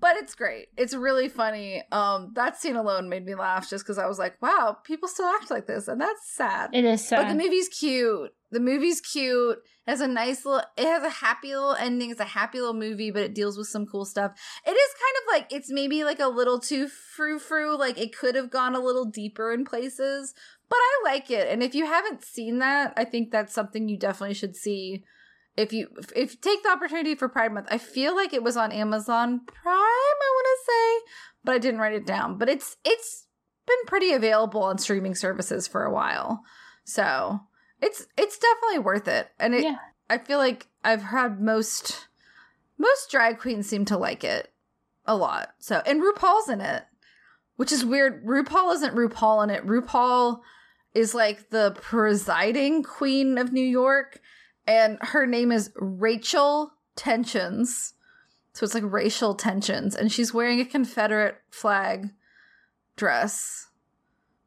[0.00, 0.66] But it's great.
[0.76, 1.82] It's really funny.
[1.90, 5.26] Um that scene alone made me laugh just because i was like wow people still
[5.26, 5.88] act like this.
[5.88, 6.70] And that's sad.
[6.74, 7.22] It is sad.
[7.22, 8.32] but the movie's cute.
[8.54, 9.58] The movie's cute.
[9.58, 10.62] It has a nice little.
[10.76, 12.10] It has a happy little ending.
[12.10, 14.30] It's a happy little movie, but it deals with some cool stuff.
[14.64, 17.76] It is kind of like it's maybe like a little too frou frou.
[17.76, 20.34] Like it could have gone a little deeper in places,
[20.70, 21.48] but I like it.
[21.48, 25.02] And if you haven't seen that, I think that's something you definitely should see.
[25.56, 28.56] If you if, you take the opportunity for Pride Month, I feel like it was
[28.56, 29.74] on Amazon Prime.
[29.74, 31.12] I want to say,
[31.42, 32.38] but I didn't write it down.
[32.38, 33.26] But it's it's
[33.66, 36.44] been pretty available on streaming services for a while.
[36.84, 37.40] So
[37.80, 39.30] it's it's definitely worth it.
[39.38, 39.76] And it Yeah.
[40.08, 42.08] I feel like I've had most
[42.78, 44.52] most drag queens seem to like it
[45.06, 45.54] a lot.
[45.58, 46.84] So and RuPaul's in it.
[47.56, 48.24] Which is weird.
[48.26, 49.64] RuPaul isn't RuPaul in it.
[49.64, 50.40] RuPaul
[50.92, 54.20] is like the presiding queen of New York,
[54.66, 57.94] and her name is Rachel Tensions.
[58.54, 62.10] So it's like racial tensions, and she's wearing a Confederate flag
[62.96, 63.68] dress,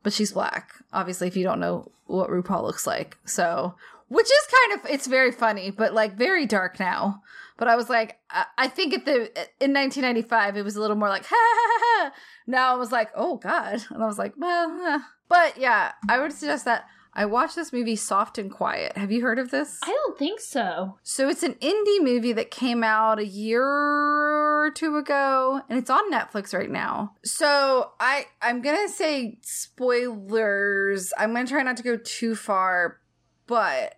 [0.07, 0.71] but she's black.
[0.93, 3.75] Obviously, if you don't know what RuPaul looks like, so
[4.07, 7.21] which is kind of it's very funny, but like very dark now.
[7.57, 9.25] But I was like, I, I think at the
[9.59, 11.79] in 1995 it was a little more like ha ha ha.
[11.81, 12.13] ha.
[12.47, 14.99] Now I was like, oh god, and I was like, well, eh.
[15.27, 16.87] but yeah, I would suggest that.
[17.17, 18.95] I watched this movie Soft and Quiet.
[18.95, 19.79] Have you heard of this?
[19.81, 20.99] I don't think so.
[21.01, 25.89] So it's an indie movie that came out a year or two ago and it's
[25.89, 27.15] on Netflix right now.
[27.25, 31.11] So I I'm going to say spoilers.
[31.17, 32.99] I'm going to try not to go too far,
[33.47, 33.95] but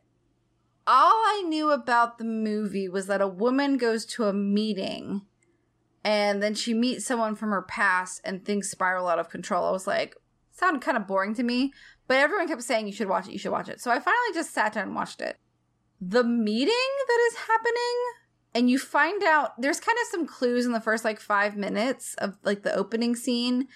[0.87, 5.23] all I knew about the movie was that a woman goes to a meeting
[6.05, 9.65] and then she meets someone from her past and things spiral out of control.
[9.65, 10.15] I was like,
[10.51, 11.73] sounded kind of boring to me,
[12.09, 13.79] but everyone kept saying you should watch it, you should watch it.
[13.79, 15.37] So I finally just sat down and watched it.
[16.01, 16.73] The meeting
[17.07, 18.03] that is happening,
[18.55, 22.15] and you find out there's kind of some clues in the first like five minutes
[22.15, 23.67] of like the opening scene,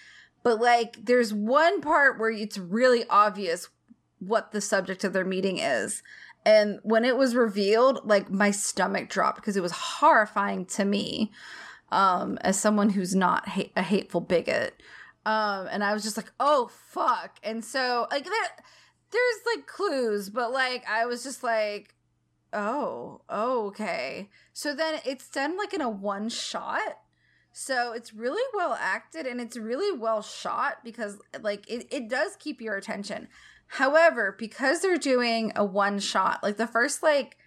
[0.42, 3.70] but like there's one part where it's really obvious
[4.18, 6.02] what the subject of their meeting is.
[6.44, 11.32] And when it was revealed, like my stomach dropped because it was horrifying to me
[11.92, 14.82] um, as someone who's not ha- a hateful bigot.
[15.26, 17.38] Um, and I was just like, oh fuck.
[17.44, 18.34] And so like there,
[19.12, 21.96] there's like clues, but like I was just like,
[22.52, 24.30] oh, okay.
[24.54, 27.00] So then it's done like in a one shot.
[27.52, 32.36] So it's really well acted and it's really well shot because like it, it does
[32.38, 33.28] keep your attention.
[33.68, 37.38] However, because they're doing a one shot, like the first like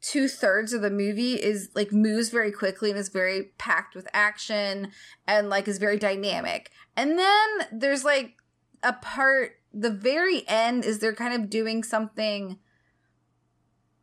[0.00, 4.08] two thirds of the movie is like moves very quickly and is very packed with
[4.12, 4.92] action
[5.26, 6.70] and like is very dynamic.
[6.96, 8.36] And then there's like
[8.82, 12.58] a part, the very end is they're kind of doing something.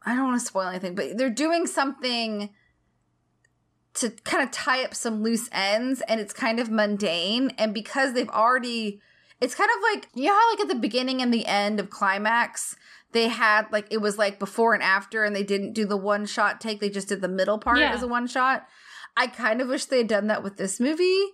[0.06, 2.50] I don't want to spoil anything, but they're doing something
[3.96, 8.14] to kind of tie up some loose ends and it's kind of mundane and because
[8.14, 9.00] they've already
[9.42, 11.90] it's kind of like you know how like at the beginning and the end of
[11.90, 12.76] climax
[13.16, 16.26] they had like it was like before and after and they didn't do the one
[16.26, 17.94] shot take they just did the middle part Yeah.
[17.94, 18.68] as a one shot.
[19.18, 21.26] I kind of wish they had done that with this movie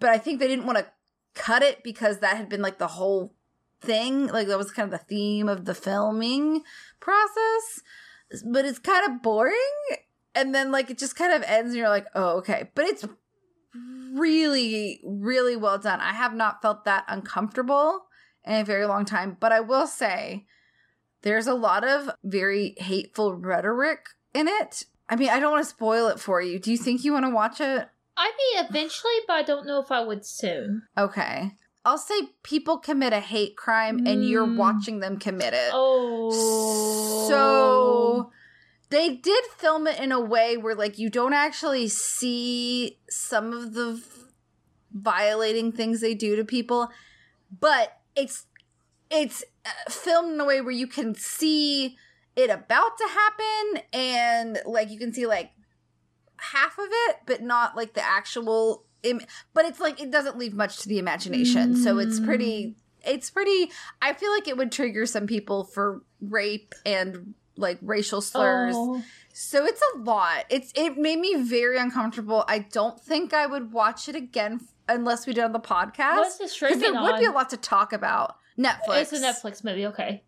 [0.00, 0.86] but i think they didn't want to
[1.34, 3.34] cut it because that had been like the whole
[3.82, 6.62] thing like that was kind of the theme of the filming
[7.00, 7.80] process.
[8.44, 9.54] But it's kind of boring
[10.34, 12.70] and then like it just kind of ends and you're like oh okay.
[12.74, 13.04] But it's
[14.12, 16.00] really really well done.
[16.00, 18.06] I have not felt that uncomfortable
[18.44, 20.46] in a very long time but i will say
[21.22, 24.84] there's a lot of very hateful rhetoric in it.
[25.08, 26.58] I mean i don't want to spoil it for you.
[26.58, 27.88] Do you think you want to watch it?
[28.16, 30.82] I mean, eventually, but I don't know if I would soon.
[30.98, 31.52] okay.
[31.82, 34.56] I'll say people commit a hate crime and you're Mm.
[34.58, 35.70] watching them commit it.
[35.72, 36.30] Oh,
[37.28, 38.30] So
[38.90, 43.72] they did film it in a way where like you don't actually see some of
[43.72, 44.02] the v-
[44.92, 46.90] violating things they do to people,
[47.58, 48.46] but it's
[49.10, 49.42] it's
[49.88, 51.96] filmed in a way where you can see
[52.36, 55.50] it about to happen and like you can see like
[56.36, 59.20] half of it but not like the actual Im-
[59.54, 61.74] but it's like it doesn't leave much to the imagination.
[61.76, 63.70] So it's pretty it's pretty
[64.02, 68.74] i feel like it would trigger some people for rape and like racial slurs.
[68.76, 69.02] Oh.
[69.32, 70.44] so it's a lot.
[70.50, 72.44] It's it made me very uncomfortable.
[72.48, 76.38] I don't think i would watch it again unless we did on the podcast because
[76.38, 79.64] the 'Cause streaming there would be a lot to talk about netflix It's a Netflix
[79.64, 79.86] movie.
[79.86, 80.22] Okay,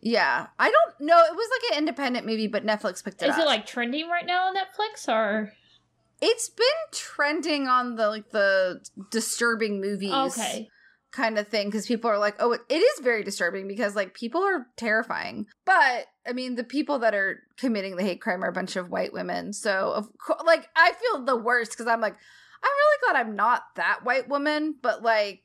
[0.00, 3.32] yeah i don't know it was like an independent movie but netflix picked it is
[3.32, 5.52] up Is it like trending right now on Netflix or?
[6.20, 10.68] it's been trending on the like the disturbing movies Okay,
[11.12, 14.14] kind of thing because people are like, oh, it, it is very disturbing because like
[14.14, 15.46] people are terrifying.
[15.64, 18.90] But I mean, the people that are committing the hate crime are a bunch of
[18.90, 19.52] white women.
[19.52, 23.36] So of course, like I feel the worst because I'm like, I'm really glad I'm
[23.36, 25.42] not that white woman, but like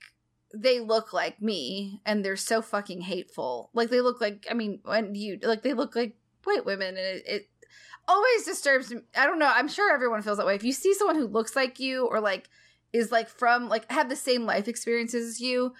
[0.54, 3.72] they look like me and they're so fucking hateful.
[3.74, 6.98] Like they look like I mean, when you like they look like white women and
[6.98, 7.50] it, it
[8.08, 9.02] always disturbs me.
[9.16, 9.52] I don't know.
[9.54, 10.56] I'm sure everyone feels that way.
[10.56, 12.50] If you see someone who looks like you or like
[12.92, 15.74] is like from like have the same life experiences as you,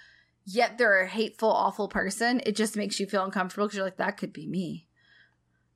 [0.44, 3.98] yet they're a hateful, awful person, it just makes you feel uncomfortable because you're like,
[3.98, 4.88] that could be me.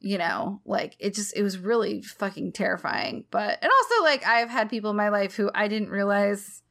[0.00, 3.24] You know, like it just it was really fucking terrifying.
[3.30, 6.62] But and also like I've had people in my life who I didn't realize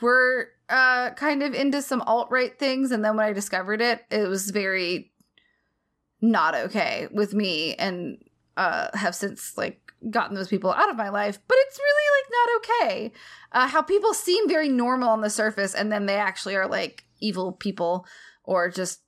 [0.00, 4.04] were uh kind of into some alt right things, and then when I discovered it,
[4.10, 5.12] it was very
[6.20, 8.16] not okay with me and
[8.56, 12.30] uh have since like gotten those people out of my life but it's really like
[12.32, 13.12] not okay.
[13.52, 17.04] Uh how people seem very normal on the surface and then they actually are like
[17.20, 18.06] evil people
[18.44, 19.00] or just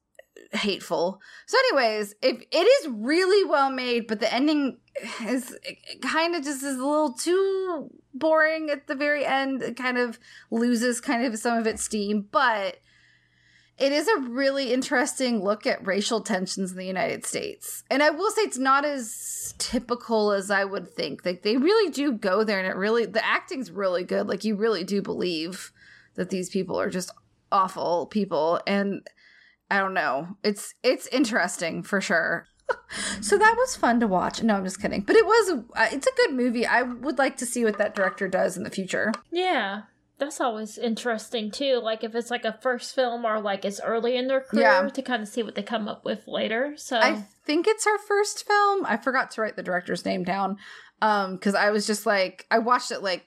[0.56, 4.78] hateful so anyways if it is really well made but the ending
[5.24, 5.56] is
[6.02, 10.18] kind of just is a little too boring at the very end it kind of
[10.50, 12.78] loses kind of some of its steam but
[13.78, 17.84] it is a really interesting look at racial tensions in the United States.
[17.90, 21.26] And I will say it's not as typical as I would think.
[21.26, 24.28] Like they really do go there and it really the acting's really good.
[24.28, 25.72] Like you really do believe
[26.14, 27.10] that these people are just
[27.52, 29.06] awful people and
[29.70, 30.36] I don't know.
[30.42, 32.46] It's it's interesting for sure.
[33.20, 34.42] so that was fun to watch.
[34.42, 35.02] No, I'm just kidding.
[35.02, 36.66] But it was uh, it's a good movie.
[36.66, 39.12] I would like to see what that director does in the future.
[39.30, 39.82] yeah,
[40.18, 41.78] that's always interesting too.
[41.82, 44.88] Like if it's like a first film or like it's early in their career Yeah.
[44.88, 46.74] to kind of see what they come up with later.
[46.76, 48.86] So I think it's her first film.
[48.86, 50.56] I forgot to write the director's name down
[51.02, 53.26] um because I was just like I watched it like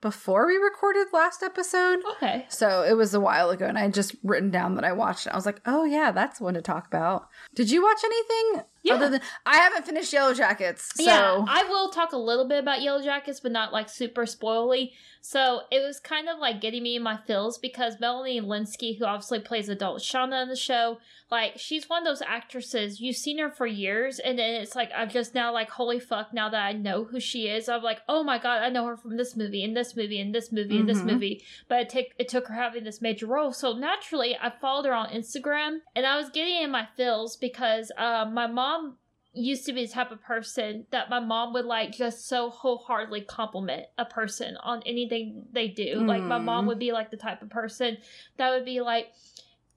[0.00, 2.00] before we recorded last episode.
[2.12, 4.92] okay, So it was a while ago and I had just written down that I
[4.92, 5.32] watched it.
[5.32, 8.94] I was like, "Oh yeah, that's one to talk about." Did you watch anything Yeah.
[8.94, 10.96] other than I haven't finished Yellowjackets.
[10.96, 14.92] So yeah, I will talk a little bit about Yellowjackets, but not like super spoily.
[15.20, 19.04] So it was kind of like getting me in my feels because Melanie Lynskey, who
[19.04, 20.98] obviously plays adult Shauna in the show,
[21.30, 24.90] like she's one of those actresses you've seen her for years, and then it's like
[24.96, 26.32] I'm just now like, holy fuck!
[26.32, 28.96] Now that I know who she is, I'm like, oh my god, I know her
[28.96, 31.06] from this movie, and this movie, and this movie, and this Mhm.
[31.12, 31.42] movie.
[31.68, 34.94] But it took it took her having this major role, so naturally I followed her
[34.94, 38.67] on Instagram, and I was getting in my feels because uh, my mom
[39.34, 43.20] used to be the type of person that my mom would like just so wholeheartedly
[43.22, 46.00] compliment a person on anything they do.
[46.00, 46.68] Like my mom Mm.
[46.68, 47.98] would be like the type of person
[48.38, 49.12] that would be like,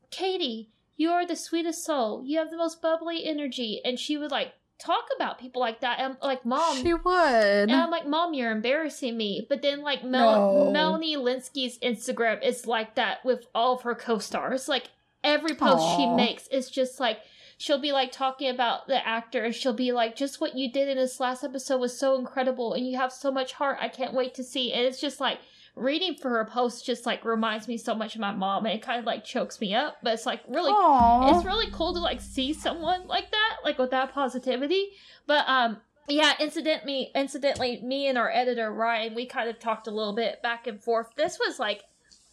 [0.10, 2.24] Katie, you are the sweetest soul.
[2.26, 3.82] You have the most bubbly energy.
[3.86, 6.00] And she would like talk about people like that.
[6.00, 7.06] And I'm like, Mom, she would.
[7.06, 9.46] and I'm like, Mom, you're embarrassing me.
[9.48, 10.72] But then, like, Mel- No.
[10.72, 14.68] Melanie Lynskey's Instagram is like that with all of her co stars.
[14.68, 14.90] Like,
[15.24, 17.20] every post she makes is just like,
[17.62, 20.90] she'll be like talking about the actor and she'll be like, just what you did
[20.90, 23.78] in this last episode was so incredible and you have so much heart.
[23.80, 24.74] I can't wait to see.
[24.74, 25.40] And it's just like
[25.76, 28.82] reading for her post just like reminds me so much of my mom and it
[28.82, 29.98] kind of like chokes me up.
[30.02, 31.36] But it's like really Aww.
[31.36, 34.90] it's really cool to like see someone like that, like with that positivity.
[35.28, 35.78] But um
[36.10, 40.42] yeah, incidentally incidentally, me and our editor Ryan, we kind of talked a little bit
[40.42, 41.10] back and forth.
[41.16, 41.84] This was like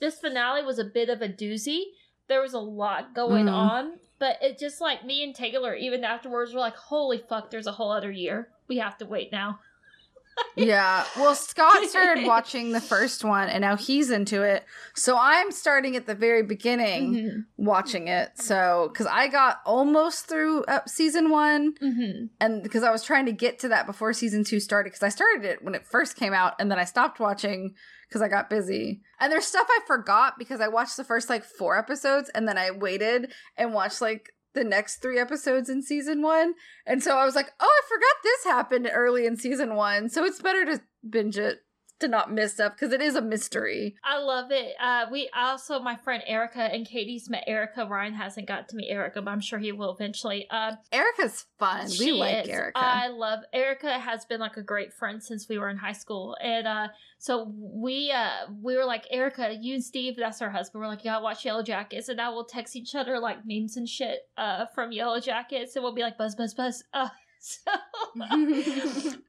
[0.01, 1.83] this finale was a bit of a doozy.
[2.29, 3.53] There was a lot going Mm.
[3.53, 7.51] on, but it just like me and Taylor, even afterwards, were like, "Holy fuck!
[7.51, 8.49] There's a whole other year.
[8.69, 9.61] We have to wait now."
[10.57, 11.05] yeah.
[11.16, 14.64] Well, Scott started watching the first one and now he's into it.
[14.95, 17.45] So I'm starting at the very beginning Mhm.
[17.57, 18.39] watching it.
[18.39, 22.27] So, because I got almost through uh, season one Mm-hmm.
[22.41, 25.09] and because I was trying to get to that before season two started because I
[25.09, 27.75] started it when it first came out and then I stopped watching
[28.09, 29.03] because I got busy.
[29.21, 32.59] And there's stuff I forgot because I watched the first like four episodes and then
[32.59, 36.55] I waited and watched like the next three episodes in season one.
[36.87, 40.09] And so I was like, oh, I forgot this happened early in season one.
[40.09, 41.61] So it's better to binge it
[42.01, 43.97] to not miss stuff because it is a mystery.
[44.05, 44.75] I love it.
[44.81, 47.87] Uh, we also, my friend Erica and Katie's met Erica.
[47.87, 50.47] Ryan hasn't got to meet Erica, but I'm sure he will eventually.
[50.51, 51.89] Uh, Erica's fun.
[51.99, 52.51] we like is.
[52.51, 52.79] Erica.
[52.79, 53.99] I love Erica.
[53.99, 56.89] Has been like a great friend since we were in high school, and uh,
[57.19, 60.81] so we uh we were like Erica, you and Steve, that's our husband.
[60.81, 63.89] We're like, you gotta watch Yellowjackets, and now we'll text each other like memes and
[63.89, 66.85] shit uh from Yellowjackets, and we'll be like buzz buzz buzz.
[66.93, 67.09] Uh,
[67.41, 67.71] so,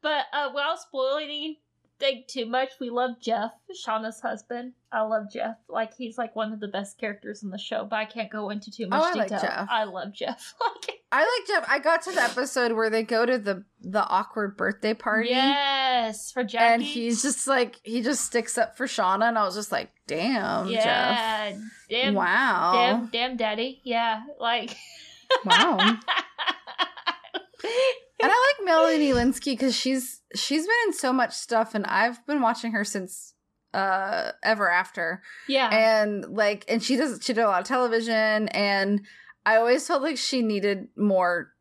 [0.02, 1.56] but uh, without spoiling
[2.00, 3.52] thing too much, we love Jeff,
[3.86, 4.74] Shauna's husband.
[4.92, 5.58] I love Jeff.
[5.68, 8.50] Like he's like one of the best characters in the show, but I can't go
[8.50, 9.42] into too oh, much Oh, I like detail.
[9.42, 9.68] Jeff.
[9.70, 10.56] I love Jeff.
[10.86, 11.66] Like I like Jeff.
[11.70, 15.30] I got to the episode where they go to the the awkward birthday party.
[15.30, 16.74] Yes, for Jackie.
[16.74, 19.90] And he's just like he just sticks up for Shauna, and I was just like,
[20.06, 21.62] "Damn, yeah, Jeff!
[21.90, 23.82] damn, wow, damn, damn, daddy.
[23.84, 24.76] Yeah, like
[25.46, 25.98] wow."
[28.24, 32.26] And I like Melanie Lynskey because she's she's been in so much stuff, and I've
[32.28, 33.34] been watching her since
[33.74, 38.50] uh ever after, yeah, and like, and she does she did a lot of television,
[38.50, 39.02] and
[39.46, 41.54] I always felt like she needed more,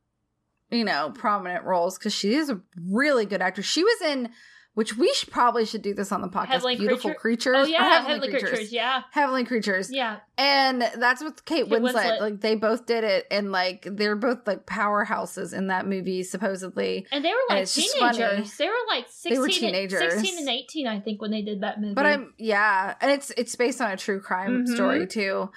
[0.70, 3.62] you know, prominent roles because she is a really good actor.
[3.62, 4.30] She was in,
[4.78, 6.46] which we should, probably should do this on the podcast.
[6.46, 7.18] Heavenly Beautiful Creature-
[7.50, 7.56] creatures.
[7.58, 8.72] oh yeah, Heavenly creatures.
[8.72, 9.90] Yeah, Heavenly creatures.
[9.92, 11.94] yeah, And that's with Kate Kate Winslet.
[11.94, 12.20] Winslet.
[12.20, 17.06] Like they both did it, and like they're both like powerhouses in that movie, supposedly.
[17.10, 18.18] and they were like it's just funny.
[18.18, 18.56] teenagers.
[18.56, 21.60] They were like sixteen, They were and- sixteen and eighteen, I think, when they did
[21.62, 21.94] that movie.
[21.94, 24.74] But I'm yeah, and it's it's based on a true crime Mhm.
[24.76, 25.50] story too.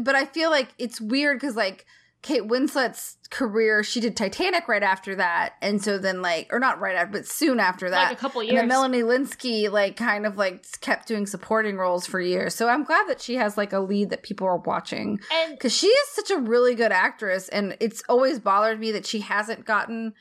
[0.00, 1.86] But I feel like it's weird because like
[2.22, 6.80] Kate Winslet's career, she did Titanic right after that, and so then like or not
[6.80, 8.08] right after, but soon after that.
[8.10, 8.60] like a couple and years.
[8.60, 12.54] then Melanie Lynskey like kind of like kept doing supporting roles for years.
[12.54, 15.18] So I'm glad that she has like a lead that people are watching.
[15.32, 19.06] and because she is such a really good actress and it's always bothered me that
[19.06, 20.12] she hasn't gotten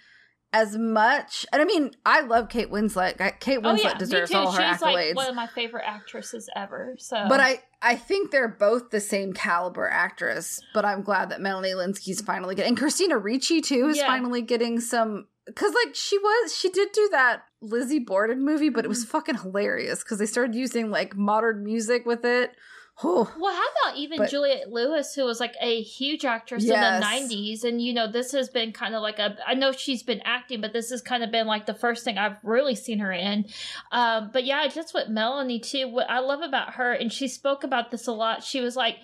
[0.51, 4.51] as much and i mean i love kate winslet kate oh winslet yeah, deserves all
[4.51, 6.95] her She's like accolades one of my favorite actresses ever.
[6.97, 11.39] So, but i i think they're both the same caliber actress but i'm glad that
[11.39, 14.07] melanie lynskey's finally getting and christina ricci too is Yeah.
[14.07, 18.85] finally getting some because like she was she did do that lizzie borden movie but
[18.85, 19.11] it was Mm-hmm.
[19.11, 22.51] fucking hilarious because they started using like modern music with it
[23.03, 26.75] oh Well, how about even But- Juliette Lewis, who was like a huge actress Yes.
[26.75, 29.37] in the '90s, and you know, this has been kind of like a.
[29.45, 32.17] I know she's been acting, but this has kind of been like the first thing
[32.17, 33.45] I've really seen her in.
[33.91, 35.87] Um, but yeah, just with Melanie too.
[35.87, 38.43] What I love about her, and she spoke about this a lot.
[38.43, 38.97] She was like.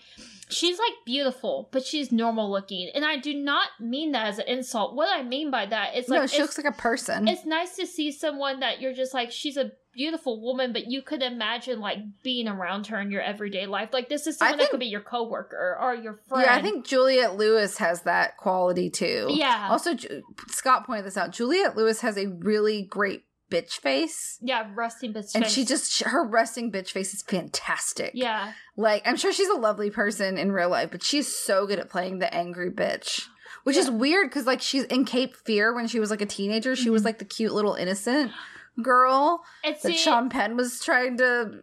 [0.48, 4.48] She's like beautiful, but she's normal looking, and I do not mean that as an
[4.48, 4.94] insult.
[4.94, 7.76] What I mean by that is like no she looks like a person it's nice
[7.78, 11.80] to see someone that you're just like she's a beautiful woman but you could imagine
[11.80, 14.86] like being around her in your everyday life like this is someone that could be
[14.86, 19.28] your coworker or your friend Yeah, I think Juliette Lewis has that quality too.
[19.30, 19.68] Yeah.
[19.72, 21.32] Also, Ju- Scott pointed this out.
[21.32, 24.38] Juliette Lewis has a really great bitch face.
[24.42, 25.54] yeah rusting bitch And face.
[25.54, 28.12] she just, her resting bitch face is fantastic.
[28.16, 31.80] yeah Like, I'm sure she's a lovely person in real life, but she's so good
[31.80, 33.22] at playing the angry bitch.
[33.64, 36.76] Which is weird because, like, she's in Cape Fear when she was like a teenager.
[36.76, 37.06] She was Mhm.
[37.06, 38.32] like the cute little innocent
[38.82, 41.62] girl and that see Sean Penn was trying to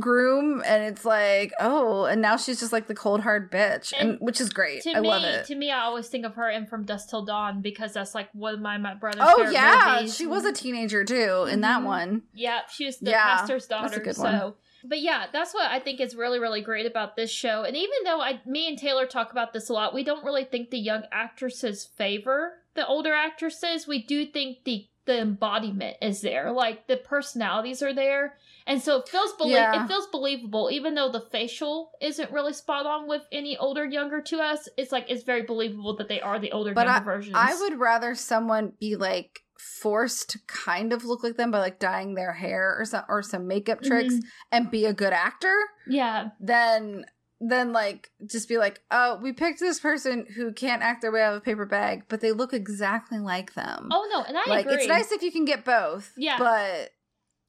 [0.00, 0.62] groom.
[0.66, 4.18] And it's like, oh, and now she's just like the cold hard bitch, and, And
[4.20, 4.82] which is great.
[4.82, 5.46] to I me love it.
[5.46, 8.28] to me i always think of her in from dusk till dawn because that's like
[8.32, 10.16] one of my, my brother's Oh yeah, movies.
[10.16, 11.84] she was a teenager too in that Mhm.
[11.84, 12.22] one.
[12.34, 14.12] Yeah, she was the Yeah, pastor's daughter.
[14.12, 14.54] so, one.
[14.84, 17.62] but yeah, that's what I think is really, really great about this show.
[17.62, 20.44] And even though I, me and Taylor talk about this a lot, we don't really
[20.44, 23.86] think the young actresses favor the older actresses.
[23.88, 26.52] We do think the the embodiment is there.
[26.52, 28.36] Like the personalities are there.
[28.66, 29.84] And so it feels belie- Yeah.
[29.84, 34.20] it feels believable, even though the facial isn't really spot on with any older, younger
[34.22, 34.68] to us.
[34.76, 37.36] It's like it's very believable that they are the older, But younger versions.
[37.38, 41.78] I would rather someone be like forced to kind of look like them by like
[41.78, 44.22] dyeing their hair or some or some makeup tricks Mhm.
[44.52, 45.54] and be a good actor
[45.86, 46.30] Yeah.
[46.40, 47.06] than
[47.40, 51.22] than like just be like, oh, we picked this person who can't act their way
[51.22, 53.88] out of a paper bag, but they look exactly like them.
[53.90, 54.78] Oh no, and I like agree.
[54.78, 56.12] it's nice if you can get both.
[56.16, 56.38] Yeah.
[56.38, 56.90] But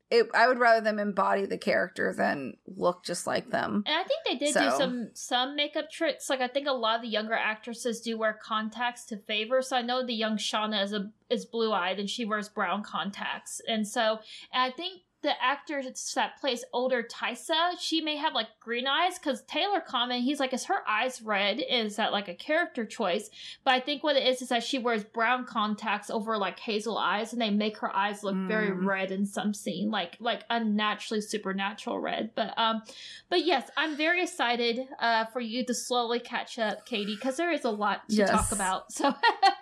[0.09, 3.83] it I would rather them embody the character than look just like them.
[3.85, 6.29] And I think they did do some some makeup tricks.
[6.29, 9.61] Like I think a lot of the younger actresses do wear contacts to favor.
[9.61, 12.83] So I know the young Shauna is a is blue eyed and she wears brown
[12.83, 13.61] contacts.
[13.67, 14.19] And so
[14.53, 15.81] and I think the actor
[16.15, 20.53] that plays older Taissa, she may have like green eyes because Taylor comment he's like,
[20.53, 21.59] is her eyes red?
[21.69, 23.29] Is that like a character choice?
[23.63, 26.97] But I think what it is is that she wears brown contacts over like hazel
[26.97, 28.85] eyes, and they make her eyes look very Mm.
[28.85, 32.31] red in some scene, like like unnaturally supernatural red.
[32.35, 32.83] But um,
[33.29, 37.51] but yes, I'm very excited uh, for you to slowly catch up, Katie, because there
[37.51, 38.29] is a lot to Yes.
[38.29, 38.91] talk about.
[38.91, 39.13] So,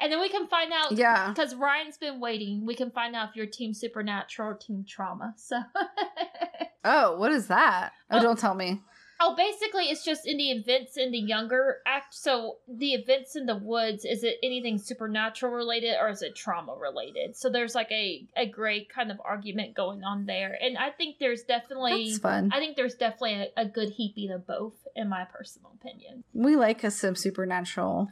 [0.00, 0.92] and then we can find out.
[0.92, 1.28] Yeah.
[1.28, 5.34] Because Ryan's been waiting, we can find out if you're Team Supernatural or Team Trauma.
[5.36, 5.56] So,
[6.84, 7.92] Oh, what is that?
[8.10, 8.22] Oh, Oh.
[8.22, 8.80] don't tell me.
[9.20, 12.14] Oh, basically, it's just in the events in the younger act.
[12.14, 16.74] So, the events in the woods is it anything supernatural related or is it trauma
[16.74, 17.36] related?
[17.36, 21.16] So, there's like a a great kind of argument going on there, and I think
[21.18, 22.50] there's definitely That's fun.
[22.52, 26.24] I think there's definitely a, a good heaping of both, in my personal opinion.
[26.32, 28.08] We like us some supernatural.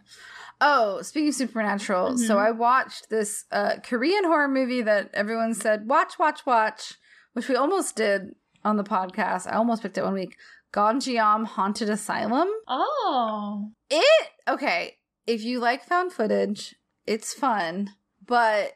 [0.61, 2.47] Oh, speaking of supernatural, so Mhm.
[2.47, 6.95] I watched this uh, Korean horror movie that everyone said watch, watch, watch,
[7.33, 8.35] which we almost did
[8.65, 9.47] on the podcast.
[9.47, 10.37] I almost picked it one week.
[10.75, 12.49] Gonjiam Haunted Asylum.
[12.67, 14.97] Oh, It okay.
[15.27, 16.75] If you like found footage,
[17.07, 17.91] it's fun,
[18.27, 18.73] but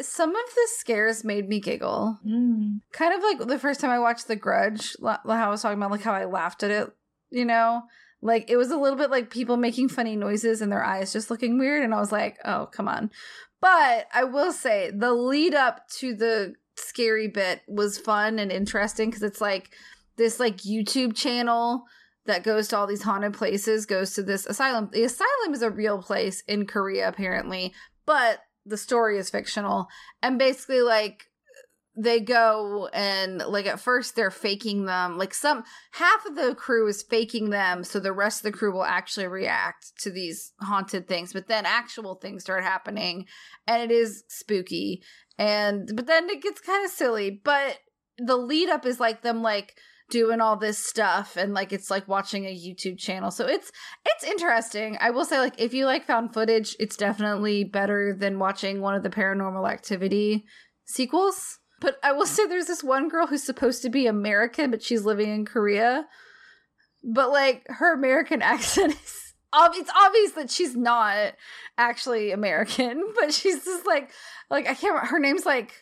[0.00, 2.18] some of the scares made me giggle.
[2.26, 2.80] mm.
[2.92, 5.90] Kind of like the first time I watched The Grudge, how I was talking about,
[5.90, 6.90] like how I laughed at it,
[7.30, 7.82] you know?
[8.20, 11.30] Like it was a little bit like people making funny noises and their eyes just
[11.30, 11.82] looking weird.
[11.82, 13.10] And I was like, oh, come on.
[13.60, 19.10] But I will say the lead up to the scary bit was fun and interesting
[19.10, 19.70] because it's like
[20.16, 21.84] this like YouTube channel
[22.26, 24.90] that goes to all these haunted places goes to this asylum.
[24.92, 27.74] The asylum is a real place in Korea, apparently,
[28.06, 29.88] but the story is fictional.
[30.22, 31.26] And basically, like,
[31.94, 36.88] they go and like at first they're faking them like some half of the crew
[36.88, 41.06] is faking them so the rest of the crew will actually react to these haunted
[41.06, 43.26] things but then actual things start happening
[43.66, 45.02] and it is spooky
[45.36, 47.78] and but then it gets kind of silly but
[48.16, 49.76] the lead up is like them like
[50.12, 53.30] doing all this stuff and like it's like watching a YouTube channel.
[53.30, 53.72] So it's
[54.06, 54.98] it's interesting.
[55.00, 58.94] I will say like if you like found footage, it's definitely better than watching one
[58.94, 60.44] of the paranormal activity
[60.84, 61.58] sequels.
[61.80, 65.06] But I will say there's this one girl who's supposed to be American but she's
[65.06, 66.06] living in Korea.
[67.02, 69.22] But like her American accent is
[69.54, 71.34] it's obvious that she's not
[71.78, 74.10] actually American, but she's just like
[74.50, 75.72] like I can't her name's like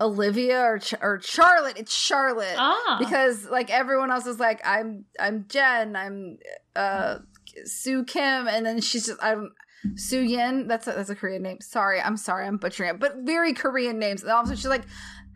[0.00, 1.78] Olivia or Ch- or Charlotte.
[1.78, 6.38] It's Charlotte ah, because like everyone else is like I'm I'm Jen, I'm
[6.74, 7.18] uh
[7.64, 9.52] Sue Kim, and then she's just I'm
[9.94, 10.66] Soo Yin.
[10.68, 11.60] That's a, that's a Korean name.
[11.60, 14.22] Sorry, I'm sorry, I'm butchering it, but very Korean names.
[14.22, 14.84] And all of a sudden she's like.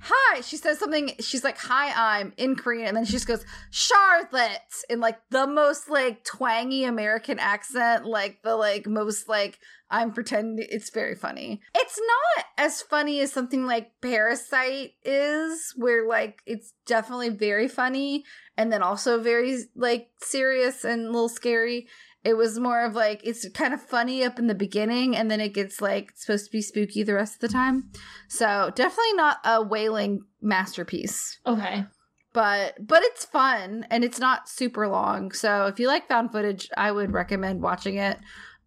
[0.03, 1.13] Hi, she says something.
[1.21, 5.47] She's like, "Hi, I'm in Korean," and then she just goes, "Charlotte," in like the
[5.47, 9.59] most like twangy American accent, like the like most like
[9.91, 10.67] I'm pretending.
[10.71, 11.61] It's very funny.
[11.75, 18.25] It's not as funny as something like Parasite is, where like it's definitely very funny
[18.57, 21.89] and then also very like serious and a little scary.
[22.23, 25.41] It was more of like it's kind of funny up in the beginning and then
[25.41, 27.91] it gets like supposed to be spooky the rest of the time.
[28.29, 31.39] So definitely not a wailing masterpiece.
[31.47, 31.87] Okay.
[32.35, 35.33] but but it's fun and it's not super long.
[35.33, 38.19] So if you like found footage i would recommend watching it.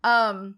[0.04, 0.56] Um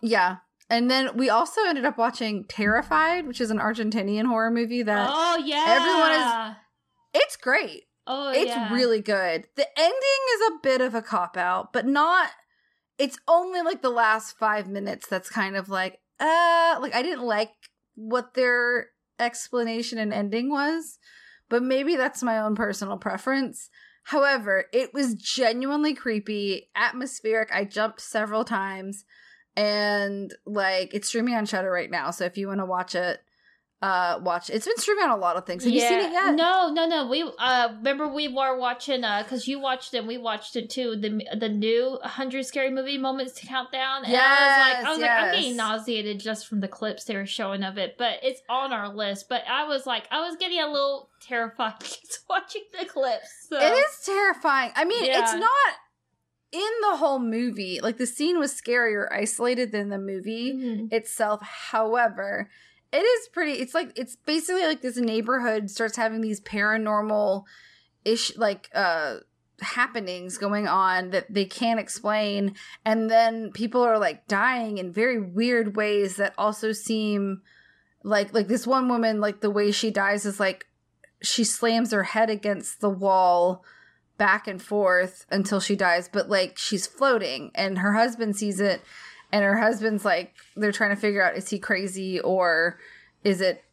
[0.00, 0.36] yeah.
[0.70, 5.10] And then we also ended up watching terrified which is an argentinian horror movie that
[5.12, 8.72] oh yeah, everyone is it's great Oh, it's yeah.
[8.72, 9.46] really good.
[9.56, 9.94] The ending
[10.34, 12.30] is a bit of a cop out but not
[12.98, 17.24] it's only like the last five minutes that's kind of like uh like i didn't
[17.24, 17.50] like
[17.94, 18.88] what their
[19.18, 20.98] explanation and ending was
[21.48, 23.68] but maybe that's my own personal preference.
[24.04, 27.50] However it was genuinely creepy atmospheric.
[27.54, 29.04] I jumped several times
[29.54, 33.20] and like it's streaming on Shudder right now so if you want to watch it
[33.82, 34.48] uh watch.
[34.48, 35.64] It's been streaming on a lot of things.
[35.64, 36.34] Have you seen it yet?
[36.36, 37.08] No, no, no.
[37.08, 40.94] We uh remember we were watching uh because you watched it, we watched it too.
[40.96, 44.04] The the new 100 scary movie moments to count down.
[44.04, 47.16] And I was like, I was like, I'm getting nauseated just from the clips they
[47.16, 47.96] were showing of it.
[47.98, 49.28] But it's on our list.
[49.28, 53.46] But I was like, I was getting a little terrified just watching the clips.
[53.48, 53.58] So.
[53.58, 54.70] It is terrifying.
[54.76, 55.72] I mean, it's not
[56.52, 57.80] in the whole movie.
[57.82, 60.92] Like the scene was scarier isolated than the movie Mhm.
[60.92, 61.40] itself.
[61.42, 62.48] However,
[62.92, 63.52] it is pretty.
[63.52, 67.44] It's like it's basically like this neighborhood starts having these paranormal
[68.04, 69.16] ish like uh
[69.60, 75.20] happenings going on that they can't explain and then people are like dying in very
[75.20, 77.40] weird ways that also seem
[78.02, 80.66] like like this one woman like the way she dies is like
[81.22, 83.64] she slams her head against the wall
[84.18, 88.82] back and forth until she dies but like she's floating and her husband sees it
[89.32, 92.78] and her husband's like they're trying to figure out is he crazy or
[93.24, 93.64] is it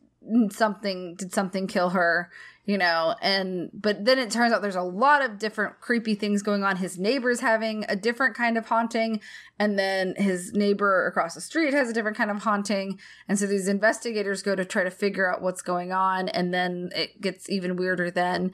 [0.50, 2.30] something did something kill her
[2.70, 3.16] you know?
[3.20, 6.78] And but then it turns out there's a lot of different creepy things going on.
[6.78, 9.22] His neighbor's having a different kind of haunting.
[9.58, 13.00] And then his neighbor across the street has a different kind of haunting.
[13.28, 16.30] And so these investigators go to try to figure out what's going on.
[16.30, 18.52] And then it gets even weirder then.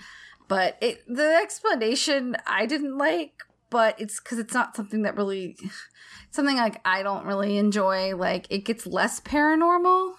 [0.47, 3.43] But it the explanation i didn't like
[3.75, 5.57] but it's because it's not something that really
[6.31, 10.13] something like i don't really enjoy like it gets less paranormal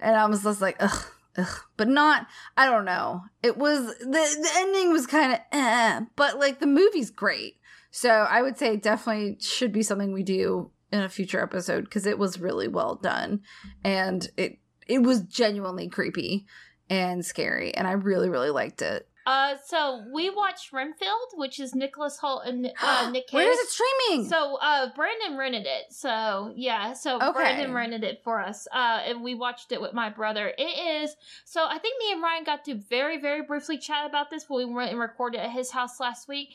[0.00, 1.04] and I was just like, ugh,
[1.36, 2.26] ugh, but not.
[2.56, 3.22] I don't know.
[3.42, 7.56] It was the the ending was kind of, eh, but like the movie's great.
[7.90, 11.84] So I would say it definitely should be something we do in a future episode
[11.84, 13.42] because it was really well done,
[13.84, 16.46] and it it was genuinely creepy
[16.88, 19.08] and scary, and I really really liked it.
[19.30, 23.34] Uh, so we watched Renfield, which is Nicholas Hoult and uh, Nick Cage.
[23.34, 24.28] Where is it streaming?
[24.28, 25.84] So uh Brandon rented it.
[25.90, 27.32] So yeah, so Okay.
[27.32, 28.66] Brandon rented it for us.
[28.74, 30.52] Uh and we watched it with my brother.
[30.58, 30.62] It
[31.04, 31.14] is
[31.44, 34.66] so I think me and Ryan got to very, very briefly chat about this when
[34.66, 36.48] we went and recorded at his house last week.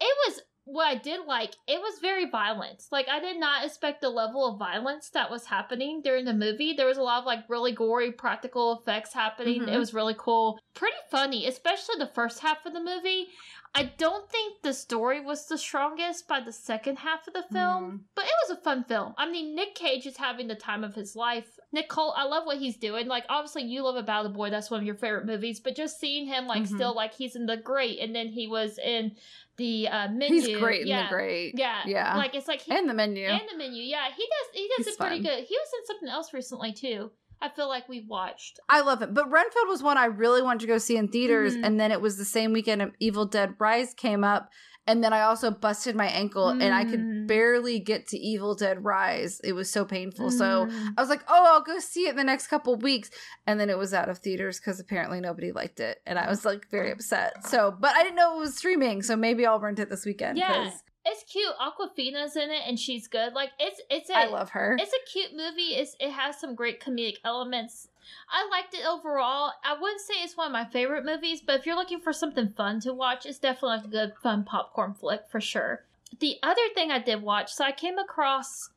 [0.00, 2.84] It was what I did like, it was very violent.
[2.92, 6.72] Like I did not expect the level of violence that was happening during the movie.
[6.72, 9.66] There was a lot of like really gory practical effects happening.
[9.66, 9.72] Mhm.
[9.74, 10.58] It was really cool.
[10.74, 13.28] Pretty funny, especially the first half of the movie.
[13.74, 17.84] I don't think the story was the strongest by the second half of the film,
[17.84, 18.00] Mm.
[18.14, 19.14] but it was a fun film.
[19.16, 21.58] I mean, Nick Cage is having the time of his life.
[21.72, 23.06] Nicole, I love what he's doing.
[23.06, 24.50] Like, obviously, you love About a Boy.
[24.50, 25.58] That's one of your favorite movies.
[25.58, 26.74] But just seeing him, like, Mhm.
[26.74, 29.16] still, like, he's in The Great, and then he was in
[29.56, 30.40] the uh, menu.
[30.42, 33.26] He's great in the great, Yeah, yeah, Like, it's like he and the menu.
[33.26, 33.82] and the menu.
[33.82, 34.46] Yeah, he does.
[34.54, 35.34] He does He's it pretty fun.
[35.36, 35.44] good.
[35.44, 37.10] He was in something else recently too.
[37.42, 38.60] I feel like we watched.
[38.68, 39.12] I love it.
[39.12, 41.66] But Renfield was one I really wanted to go see in theaters, Mhm.
[41.66, 44.48] and then it was the same weekend Evil Dead Rise came up,
[44.86, 46.90] and then I also busted my ankle, and I Mm.
[46.90, 49.40] could barely get to Evil Dead Rise.
[49.44, 50.30] It was so painful.
[50.30, 50.94] So Mm.
[50.96, 53.10] I was like, "Oh, I'll go see it the next couple weeks,"
[53.46, 56.44] and then it was out of theaters because apparently nobody liked it, and I was
[56.44, 57.44] like very upset.
[57.46, 60.38] So, but I didn't know it was streaming, so maybe I'll rent it this weekend.
[60.38, 60.70] Yeah.
[61.04, 61.52] It's cute.
[61.60, 63.32] Awkwafina's in it, and she's good.
[63.32, 64.76] Like it's it's a I love her.
[64.80, 65.74] it's a cute movie.
[65.74, 67.88] It's it has some great comedic elements.
[68.30, 69.52] I liked it overall.
[69.64, 72.48] I wouldn't say it's one of my favorite movies, but if you're looking for something
[72.56, 75.84] fun to watch, it's definitely like a good fun popcorn flick for sure.
[76.20, 78.70] The other thing I did watch, so I came across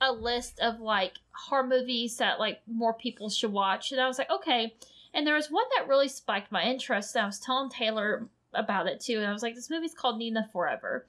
[0.00, 4.18] a list of like horror movies that like more people should watch, and I was
[4.18, 4.74] like, okay.
[5.12, 8.86] And there was one that really spiked my interest, and I was telling Taylor about
[8.86, 11.06] it too, and I was like, this movie's called Nina Forever,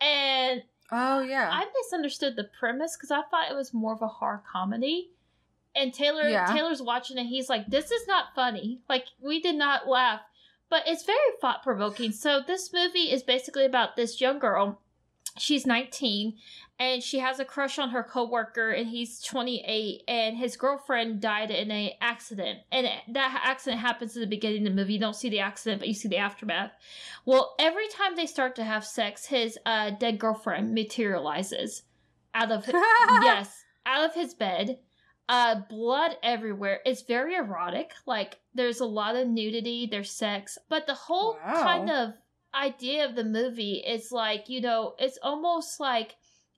[0.00, 4.08] and oh yeah, I misunderstood the premise because I thought it was more of a
[4.08, 5.10] horror comedy.
[5.76, 6.46] And Taylor Yeah.
[6.46, 7.24] Taylor's watching it.
[7.26, 8.80] He's like, "This is not funny.
[8.88, 10.20] Like we did not laugh,
[10.70, 14.80] but it's very thought provoking." So this movie is basically about this young girl.
[15.36, 16.34] She's 19
[16.78, 21.50] and she has a crush on her coworker and he's 28 and his girlfriend died
[21.50, 22.60] in a accident.
[22.70, 24.94] And that accident happens at the beginning of the movie.
[24.94, 26.70] You don't see the accident, but you see the aftermath.
[27.24, 31.82] Well, every time they start to have sex, his uh, dead girlfriend materializes
[32.34, 32.66] out of
[33.22, 34.78] yes, out of his bed.
[35.26, 36.80] Uh, blood everywhere.
[36.84, 37.92] It's very erotic.
[38.04, 39.88] Like there's a lot of nudity.
[39.90, 41.62] There's sex, but the whole Wow.
[41.62, 42.12] kind of
[42.54, 46.16] idea of the movie is like you know, it's almost like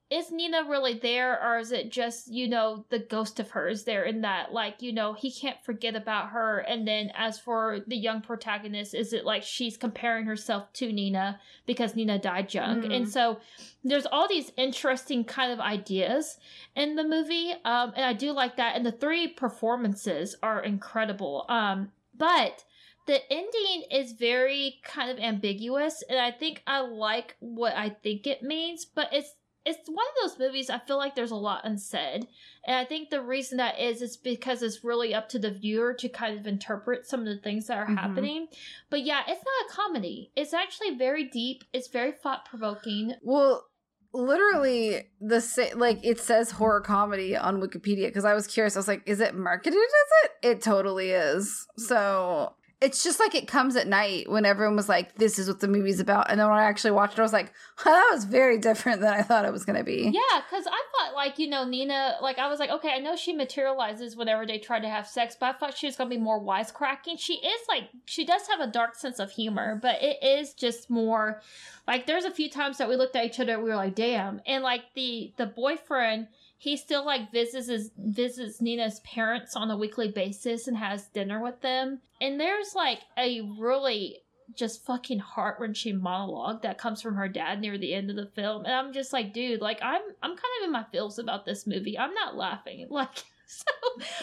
[0.09, 3.83] is Nina really there or is it just, you know, the ghost of her is
[3.83, 7.81] there in that like, you know, he can't forget about her and then as for
[7.89, 12.83] the young protagonist, is it like she's comparing herself to Nina because Nina died young.
[12.83, 12.95] Mhm.
[12.95, 13.41] And so
[13.83, 16.39] there's all these interesting kind of ideas
[16.77, 17.51] in the movie.
[17.65, 21.47] Um and I do like that and the three performances are incredible.
[21.49, 22.63] Um but
[23.07, 28.27] the ending is very kind of ambiguous and I think I like what I think
[28.27, 29.33] it means, but it's
[29.69, 32.29] it's one of those movies I feel like there's a lot unsaid.
[32.65, 35.93] And I think the reason that is is because it's really up to the viewer
[35.95, 37.99] to kind of interpret some of the things that are Mhm.
[37.99, 38.47] happening.
[38.91, 40.31] But yeah, it's not a comedy.
[40.37, 41.65] It's actually very deep.
[41.73, 43.15] It's very thought provoking.
[43.23, 43.67] Well,
[44.13, 48.77] literally the sa- like it says horror comedy on Wikipedia because I was curious.
[48.77, 50.49] I was like, is it marketed as it?
[50.49, 51.67] It totally is.
[51.77, 55.61] So it's just like it comes at night when everyone was like, "This is what
[55.61, 58.11] the movie's about," and then when I actually watched it, I was like, "Huh, "That
[58.13, 61.15] was very different than I thought it was going to be." Yeah, because I thought,
[61.15, 64.59] like, you know, Nina, like, I was like, okay, I know she materializes whenever they
[64.59, 67.19] try to have sex, but I thought she was going to be more wisecracking.
[67.19, 70.91] She is, like, she does have a dark sense of humor, but it is just
[70.91, 71.41] more,
[71.87, 74.43] like, there's a few times that we looked at each other we were like, damn.
[74.47, 79.77] And, like, the, the boyfriend, he still, like, visits his, visits Nina's parents on a
[79.77, 82.01] weekly basis and has dinner with them.
[82.21, 84.23] And there's, like, a really
[84.55, 88.27] just fucking heart wrenching monologue that comes from her dad near the end of the
[88.27, 91.45] film, and I'm just like, dude, like I'm I'm kind of in my feels about
[91.45, 91.99] this movie.
[91.99, 93.65] I'm not laughing, like so,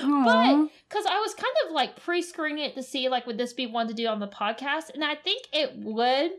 [0.01, 0.23] Aw.
[0.23, 3.67] but because I was kind of like pre-screening it to see like would this be
[3.67, 6.31] one to do on the podcast, and I think it would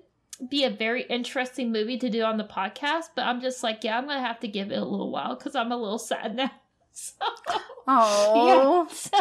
[0.49, 3.11] be a very interesting movie to do on the podcast.
[3.15, 5.55] But I'm just like, yeah, I'm gonna have to give it a little while because
[5.55, 6.51] I'm a little sad now.
[6.97, 7.13] So
[7.89, 8.87] Oh.
[8.89, 9.19] yeah, so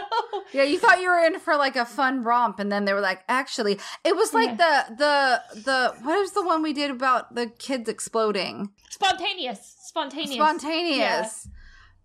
[0.54, 3.02] Yeah, you thought you were in for like a fun romp, and then they were
[3.02, 7.34] like, actually, it was like the the the what was the one we did about
[7.34, 8.70] the kids exploding?
[8.92, 11.48] spontaneous, spontaneous, Spontaneous.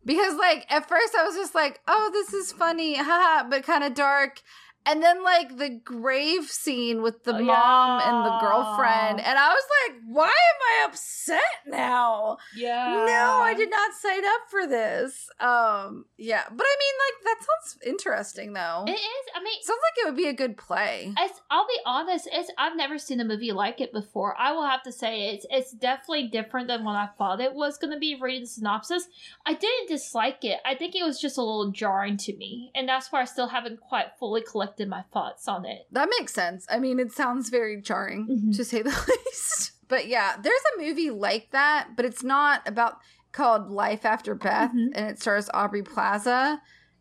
[0.05, 3.85] Because like at first I was just like, oh, this is funny, haha, but kind
[3.85, 4.41] of dark.
[4.89, 9.49] And then like the grave scene with the Oh, mom and the girlfriend, and I
[9.49, 12.39] was like, why am I upset now?
[12.57, 13.05] Yeah.
[13.07, 15.29] no, I did not sign up for this.
[15.41, 18.85] Um, yeah, but I mean, like that sounds interesting though.
[18.87, 19.25] It is.
[19.35, 21.13] I mean, Sounds like it would be a good play.
[21.19, 22.27] It's, I'll be honest.
[22.33, 24.35] It's I've never seen a movie like it before.
[24.39, 27.77] I will have to say it's it's definitely different than what I thought it was
[27.77, 28.17] going to be.
[28.19, 29.07] Reading the synopsis,
[29.45, 30.61] I didn't dislike it.
[30.65, 33.49] I think it was just a little jarring to me, and that's why I still
[33.49, 35.87] haven't quite fully collected my thoughts on it.
[35.93, 36.67] That makes sense.
[36.71, 38.57] I mean, it sounds very jarring Mhm.
[38.57, 38.91] to say the
[39.27, 39.73] least.
[39.89, 42.99] But yeah, there's a movie like that, but it's not about
[43.33, 44.91] called Life After Beth, Mhm.
[44.95, 46.61] and it stars Aubrey Plaza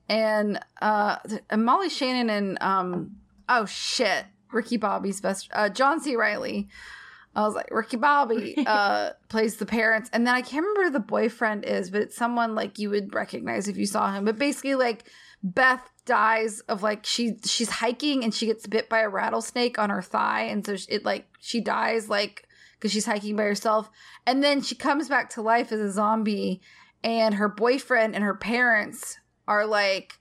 [0.09, 1.17] and uh
[1.49, 3.17] and Molly Shannon and um
[3.49, 6.15] oh shit, Ricky Bobby's best uh John C.
[6.15, 6.69] Reilly.
[7.35, 10.89] I was like, Ricky Bobby uh plays the parents, and then I can't remember who
[10.91, 14.23] the boyfriend is, but it's someone like you would recognize if you saw him.
[14.25, 15.05] But basically, like
[15.43, 19.89] Beth dies of like she she's hiking and she gets bit by a rattlesnake on
[19.89, 23.89] her thigh, and so it like she dies like because she's hiking by herself,
[24.25, 26.61] and then she comes back to life as a zombie,
[27.03, 30.19] and her boyfriend and her parents are like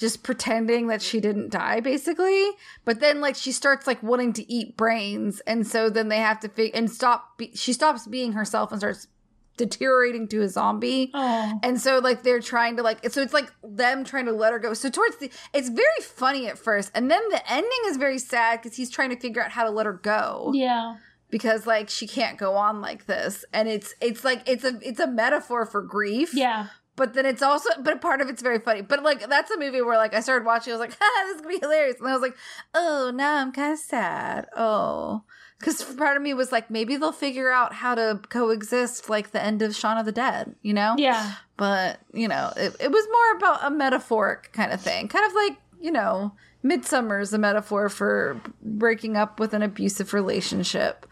[0.00, 2.48] just pretending that she didn't die basically.
[2.86, 5.40] But then like she starts like wanting to eat brains.
[5.40, 8.80] And so then they have to fig- and stop be- she stops being herself and
[8.80, 9.08] starts
[9.60, 11.10] deteriorating to a zombie.
[11.14, 14.52] Oh, and so like they're trying to like so it's like them trying to let
[14.52, 14.74] her go.
[14.74, 18.60] So towards the it's very funny at first and then the ending is very sad
[18.62, 20.50] because he's trying to figure out how to let her go.
[20.54, 20.96] Yeah.
[21.30, 23.44] because like she can't go on like this.
[23.52, 26.34] And it's it's like it's a it's a metaphor for grief.
[26.34, 26.66] Yeah.
[26.96, 28.82] but then it's also but part of it's very funny.
[28.82, 31.36] But like that's a movie where like i started watching i was like ah, this
[31.36, 31.96] is gonna be hilarious.
[32.00, 32.36] And i was like
[32.74, 34.46] oh now i'm kind of sad.
[34.56, 35.22] Oh
[35.60, 39.42] because part of me was like maybe they'll figure out how to coexist like the
[39.42, 40.94] end of Shaun of the Dead, you know?
[40.96, 41.34] Yeah.
[41.58, 45.08] But, you know, it, it was more about a metaphoric kind of thing.
[45.08, 46.32] Kind of like, you know,
[46.62, 51.06] Midsummer is a metaphor for breaking up with an abusive relationship.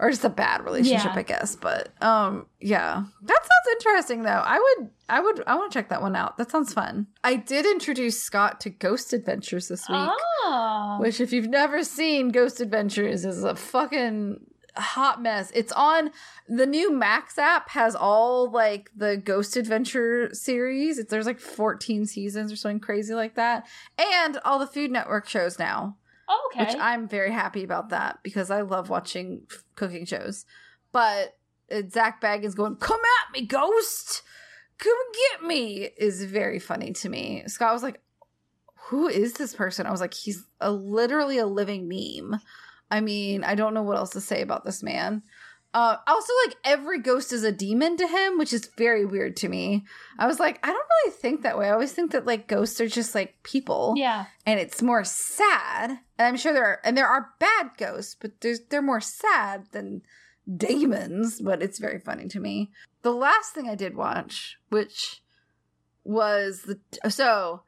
[0.00, 1.18] Or just a bad relationship, Yeah.
[1.18, 1.56] I guess.
[1.56, 3.04] But um yeah.
[3.22, 4.30] That sounds interesting though.
[4.44, 6.36] I would I would I want to check that one out.
[6.36, 7.06] That sounds fun.
[7.24, 9.98] I did introduce Scott to Ghost Adventures this week.
[9.98, 10.98] Oh.
[11.00, 14.40] Which, if you've never seen Ghost Adventures, is a fucking
[14.76, 15.50] hot mess.
[15.54, 16.10] It's on
[16.48, 20.98] the new Max app has all like the Ghost Adventure series.
[20.98, 23.66] It's, there's like 14 seasons or something crazy like that,
[23.98, 25.96] and all the Food Network shows now.
[26.28, 26.64] Okay.
[26.64, 30.44] Which I'm very happy about that because I love watching f- cooking shows.
[30.92, 31.36] But
[31.72, 34.22] uh, Zak Bagans going, "Come at me, Ghost!
[34.78, 34.92] Come
[35.30, 37.44] get me!" is very funny to me.
[37.46, 38.00] Scott was like,
[38.88, 42.40] "Who is this person?" I was like, "He's a literally a living meme."
[42.90, 45.22] I mean, I don't know what else to say about this man.
[45.74, 49.48] Uh, also, like every ghost is a demon to him, which is very weird to
[49.48, 49.84] me.
[50.18, 51.68] I was like, I don't really think that way.
[51.68, 54.26] I always think that like ghosts are just like people yeah.
[54.46, 55.90] and it's more sad.
[55.90, 59.66] And I'm sure there are, and there are bad ghosts, but there's they're more sad
[59.72, 60.02] than
[60.56, 61.40] demons.
[61.42, 62.70] But it's very funny to me.
[63.02, 65.20] The last thing I did watch, which
[66.02, 67.62] was the so.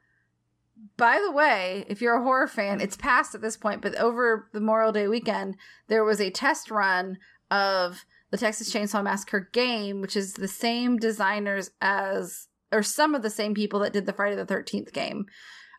[0.97, 4.49] By the way, if you're a horror fan, it's past at this point, but over
[4.51, 5.55] the Memorial Day weekend,
[5.89, 7.19] there was a test run
[7.51, 13.21] of the Texas Chainsaw Massacre game, which is the same designers as, or some of
[13.21, 15.25] the same people that did the Friday the 13th game,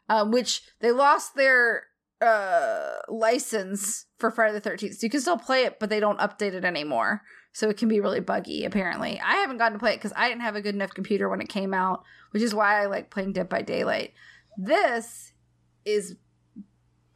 [0.09, 1.85] um, which they lost their
[2.21, 4.95] uh, license for Friday the 13th.
[4.95, 7.23] So you can still play it, but they don't update it anymore.
[7.55, 9.21] So it can be really buggy, apparently.
[9.21, 11.41] I haven't gotten to play it because I didn't have a good enough computer when
[11.41, 14.13] it came out, which is why I like playing Dead by Daylight.
[14.57, 15.33] This
[15.85, 16.17] is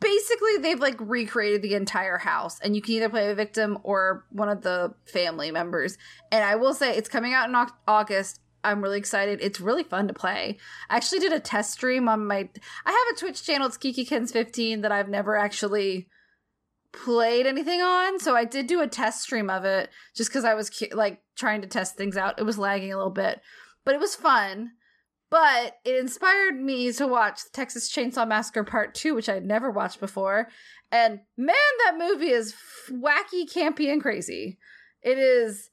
[0.01, 4.24] basically they've like recreated the entire house and you can either play a victim or
[4.30, 5.97] one of the family members.
[6.30, 8.40] And i will say it's coming out in august.
[8.64, 9.38] I'm really excited.
[9.42, 10.59] It's really fun to play.
[10.90, 12.49] I actually did a test stream on my
[12.84, 16.09] i have a twitch channel it's kikikens 15 that i've never actually
[16.92, 18.18] played anything on.
[18.20, 21.62] So i did do a test stream of it just because i was like trying
[21.62, 22.38] to test things out.
[22.38, 23.40] It was lagging a little bit
[23.86, 24.72] but it was fun
[25.37, 30.01] but it inspired me to watch Texas Chainsaw Massacre Part 2, which I'd never watched
[30.01, 30.49] before.
[30.91, 32.55] And man, that movie is
[32.91, 34.57] wacky, campy, and crazy.
[35.03, 35.68] It is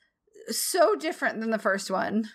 [0.49, 2.25] so different than the first one.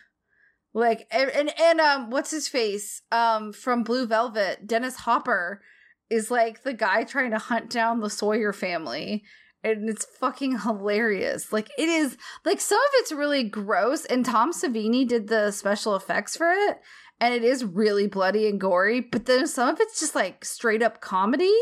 [0.72, 3.02] Like and and, and um what's his face?
[3.12, 5.60] Um from Blue Velvet, Dennis Hopper
[6.08, 9.22] is like the guy trying to hunt down the Sawyer family
[9.62, 11.52] and it's fucking hilarious.
[11.52, 12.16] Like it is
[12.46, 16.78] like some of it's really gross and Tom Savini did the special effects for it
[17.20, 20.82] and it is really bloody and gory, but then some of it's just like straight
[20.82, 21.54] up comedy.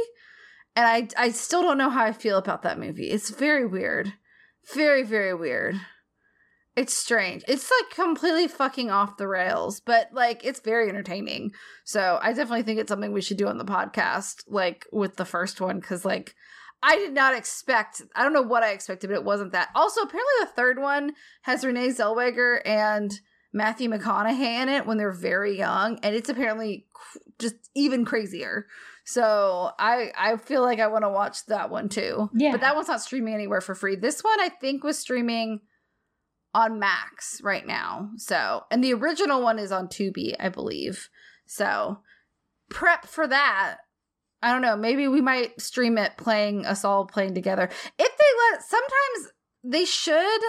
[0.74, 3.10] And I I still don't know how I feel about that movie.
[3.10, 4.12] It's very weird.
[4.74, 5.80] Very, very weird.
[6.74, 7.42] It's strange.
[7.48, 11.52] It's like completely fucking off the rails, but like it's very entertaining.
[11.84, 15.24] So I definitely think it's something we should do on the podcast, like with the
[15.24, 16.34] first one, because like
[16.82, 18.02] I did not expect.
[18.14, 19.70] I don't know what I expected, but it wasn't that.
[19.74, 23.18] Also, apparently the third one has Renee Zellweger and
[23.52, 26.86] Matthew McConaughey in it when they're very young, and it's apparently
[27.38, 28.66] just even crazier.
[29.04, 32.28] So I I feel like I want to watch that one too.
[32.34, 33.96] Yeah, but that one's not streaming anywhere for free.
[33.96, 35.60] This one I think was streaming
[36.54, 38.10] on Max right now.
[38.16, 41.08] So and the original one is on Tubi, I believe.
[41.46, 42.00] So
[42.68, 43.78] prep for that.
[44.42, 44.76] I don't know.
[44.76, 47.64] Maybe we might stream it playing us all playing together.
[47.64, 49.32] If they let sometimes
[49.62, 50.40] they should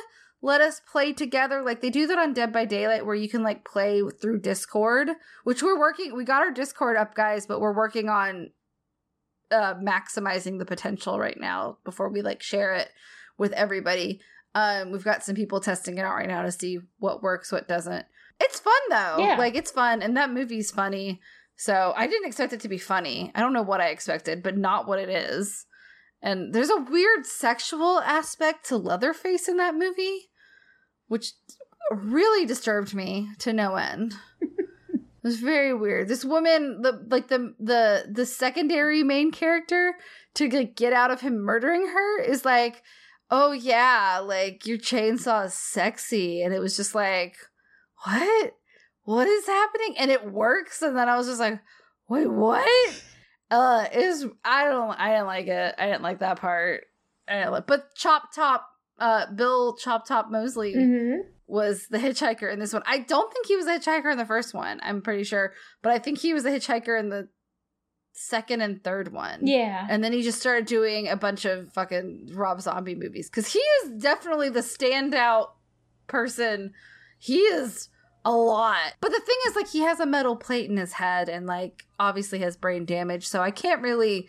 [0.41, 1.61] let us play together.
[1.61, 5.09] Like they do that on dead by daylight where you can like play through discord
[5.43, 8.51] which we're working we got our discord up guys but we're working on
[9.51, 12.89] uh maximizing the potential right now before we like share it
[13.37, 14.19] with everybody.
[14.53, 17.67] Um we've got some people testing it out right now to see what works what
[17.67, 18.05] doesn't.
[18.39, 19.17] It's fun though.
[19.19, 19.37] Yeah.
[19.37, 21.19] like it's fun and that movie's funny.
[21.59, 23.31] So i didn't expect it to be funny.
[23.33, 25.65] I don't know what i expected but not what it is.
[26.21, 30.26] And there's a weird sexual aspect to Leatherface in that movie,
[31.07, 31.33] which
[31.91, 34.15] really disturbed me to no end.
[34.41, 36.07] it was very weird.
[36.07, 39.95] This woman, the like the the the secondary main character
[40.35, 42.83] to like get out of him murdering her is like,
[43.31, 47.35] oh yeah, like your chainsaw is sexy, and it was just like,
[48.05, 48.53] what?
[49.03, 49.95] What is happening?
[49.97, 51.61] And it works, and then I was just like,
[52.09, 52.67] wait, what?
[53.49, 55.75] Uh, is I don't I didn't like it.
[55.77, 56.83] I didn't like that part.
[57.27, 58.67] I didn't like, but Chop Top,
[58.99, 61.21] uh, Bill Chop Top Moseley mm-hmm.
[61.47, 62.83] was the hitchhiker in this one.
[62.85, 64.79] I don't think he was a hitchhiker in the first one.
[64.83, 67.29] I'm pretty sure, but I think he was a hitchhiker in the
[68.13, 69.45] second and third one.
[69.45, 73.51] Yeah, and then he just started doing a bunch of fucking Rob Zombie movies because
[73.51, 75.49] he is definitely the standout
[76.07, 76.73] person.
[77.19, 77.89] He is
[78.27, 78.93] a lot.
[78.99, 81.85] But the thing is, like, he has a metal plate in his head and, like,
[81.97, 83.25] obviously has brain damage.
[83.27, 84.27] So I can't really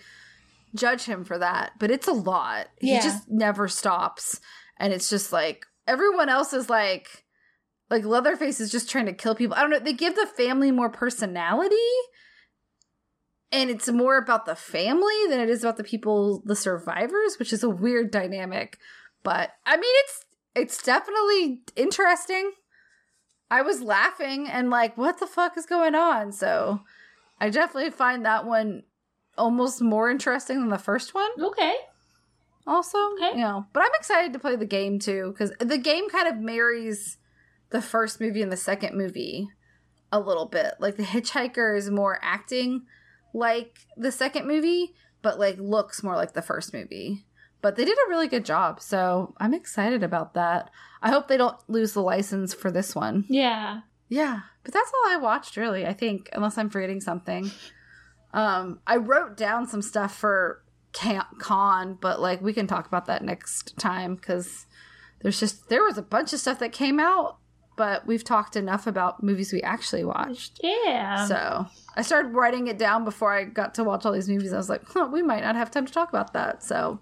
[0.74, 1.72] judge him for that.
[1.80, 2.68] But it's a lot.
[2.80, 2.96] Yeah.
[2.96, 4.40] He just never stops.
[4.78, 7.24] And it's just like, everyone else is like,
[7.90, 9.56] like, Leatherface is just trying to kill people.
[9.56, 9.78] I don't know.
[9.78, 11.76] They give the family more personality.
[13.50, 17.52] And it's more about the family than it is about the people, the survivors, which
[17.52, 18.78] is a weird dynamic.
[19.22, 20.24] But I mean, it's
[20.54, 22.52] it's definitely interesting.
[23.50, 26.32] I was laughing and like, what the fuck is going on?
[26.32, 26.80] So
[27.40, 28.82] I definitely find that one
[29.38, 31.30] almost more interesting than the first one.
[31.40, 31.74] Okay.
[32.68, 33.30] Also, okay.
[33.30, 36.38] you know, but I'm excited to play the game too because the game kind of
[36.38, 37.16] marries
[37.70, 39.48] the first movie and the second movie
[40.12, 40.74] a little bit.
[40.78, 42.82] Like the hitchhiker is more acting
[43.34, 47.24] like the second movie, but like looks more like the first movie
[47.60, 48.80] but they did a really good job.
[48.80, 50.70] So I'm excited about that.
[51.02, 53.24] I hope they don't lose the license for this one.
[53.28, 53.80] Yeah.
[54.08, 54.40] Yeah.
[54.62, 57.50] But that's all I watched really, I think, unless I'm forgetting something.
[58.32, 60.62] Um, I wrote down some stuff for
[60.92, 64.66] con, but like we can talk about that next time because
[65.20, 67.38] there's just there was a bunch of stuff that came out
[67.78, 70.60] but we've talked enough about movies we actually watched.
[70.62, 71.24] Yeah.
[71.26, 71.66] So
[71.96, 74.52] I started writing it down before I got to watch all these movies.
[74.52, 76.64] I was like, huh, we might not have time to talk about that.
[76.64, 76.98] So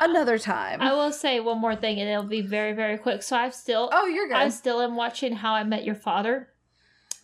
[0.00, 0.80] another time.
[0.80, 3.24] I will say one more thing, and it'll be very, very quick.
[3.24, 4.36] So I've still, oh, you're good.
[4.36, 6.48] I still am watching How I Met Your Father,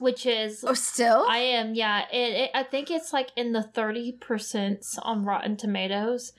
[0.01, 1.27] which is oh, still?
[1.29, 2.07] I am, yeah.
[2.11, 6.33] It, it, I think it's like in the 30% on Rotten Tomatoes.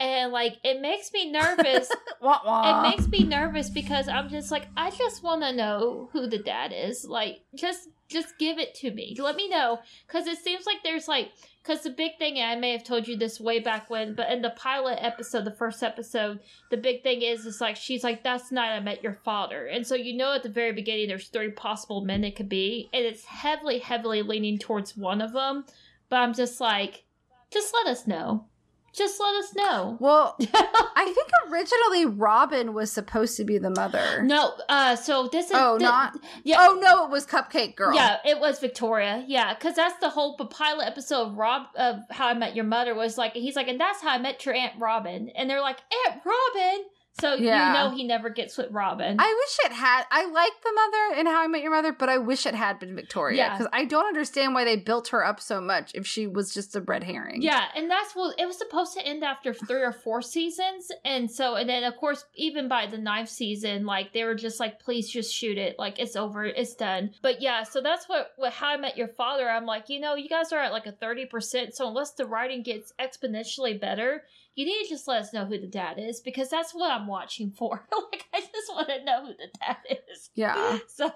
[0.00, 1.88] And like, it makes me nervous.
[2.20, 2.80] wah, wah.
[2.80, 6.38] it makes me nervous because I'm just like, I just want to know who the
[6.38, 7.04] dad is.
[7.04, 9.16] Like, just, just give it to me.
[9.16, 9.78] Let me know.
[10.08, 11.30] Cause it seems like there's like,
[11.64, 14.42] cause the big thing, I may have told you this way back when, but in
[14.42, 16.40] the pilot episode, the first episode,
[16.70, 19.66] the big thing is, is like, she's like, that's not, I met your father.
[19.66, 22.90] And so you know at the very beginning, there's three possible men it could be.
[22.92, 25.64] And it's heavily, heavily leaning towards one of them.
[26.10, 27.04] But I'm just like,
[27.50, 28.46] just let us know.
[28.94, 29.96] Just let us know.
[30.00, 34.22] well, I think originally Robin was supposed to be the mother.
[34.22, 36.16] No, uh, so this is Oh, not?
[36.44, 36.56] yeah.
[36.60, 37.94] Oh, no, it was Cupcake Girl.
[37.94, 39.24] Yeah, it was Victoria.
[39.26, 42.94] Yeah, because that's the whole pilot episode of Rob of How I Met Your Mother
[42.94, 45.78] was like he's like, and that's how I met your Aunt Robin, and they're like
[46.06, 46.84] Aunt Robin.
[47.20, 47.68] So Yeah.
[47.68, 49.16] you know he never gets with Robin.
[49.20, 50.04] I wish it had.
[50.10, 52.80] I like the mother in How I Met Your Mother, but I wish it had
[52.80, 53.52] been Victoria Yeah.
[53.52, 56.74] because I don't understand why they built her up so much if she was just
[56.74, 57.40] a red herring.
[57.40, 61.30] yeah, and that's what it was supposed to end after three or four seasons, and
[61.30, 64.80] so and then of course even by the ninth season, like they were just like,
[64.80, 67.14] please just shoot it, like it's over, it's done.
[67.22, 69.48] But yeah, so that's what with How I Met Your Father.
[69.48, 72.26] I'm like, you know, you guys are at like a thirty percent, so unless the
[72.26, 76.20] writing gets exponentially better, you need to just let us know who the dad is
[76.20, 77.86] because that's what I'm watching for.
[78.12, 80.30] like I just want to know who the dad is.
[80.34, 80.78] yeah.
[80.88, 81.10] So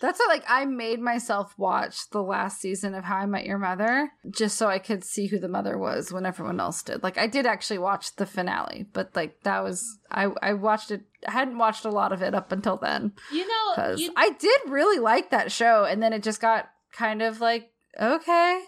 [0.00, 3.58] That's what, like, I made myself watch the last season of How I Met Your
[3.58, 7.02] Mother just so I could see who the mother was when everyone else did.
[7.04, 11.02] Like, I did actually watch the finale, but like that was I I watched it.
[11.26, 14.30] I hadn't watched a lot of it up until then you know, because you, I
[14.30, 17.70] did really like that show, and then it just got kind of like
[18.00, 18.64] okay.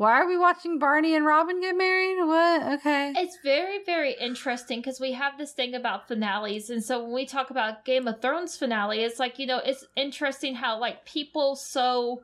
[0.00, 2.16] Why are we watching Barney and Robin get married?
[2.24, 2.62] What?
[2.78, 3.12] Okay.
[3.18, 6.70] It's very, very interesting because we have this thing about finales.
[6.70, 9.84] And so when we talk about Game of Thrones finale, it's like, you know, it's
[9.96, 12.22] interesting how, like, people so.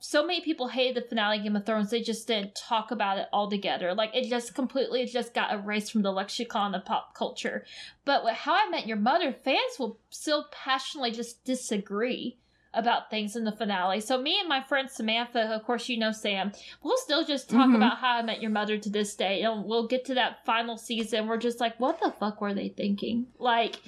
[0.00, 3.28] So many people hated the finale Game of Thrones, they just didn't talk about it
[3.32, 3.94] altogether.
[3.94, 7.64] Like, it just completely just got erased from the lexicon of pop culture.
[8.04, 12.38] But with How I Met Your Mother, fans will still passionately just disagree
[12.74, 14.00] about things in the finale.
[14.00, 16.52] So me and my friend Samantha, of course you know Sam,
[16.82, 17.76] we'll still just talk Mhm.
[17.76, 19.42] about how I met your mother to this day.
[19.42, 21.26] And we'll get to that final season.
[21.26, 23.26] We're just like, what the fuck were they thinking?
[23.38, 23.80] Like,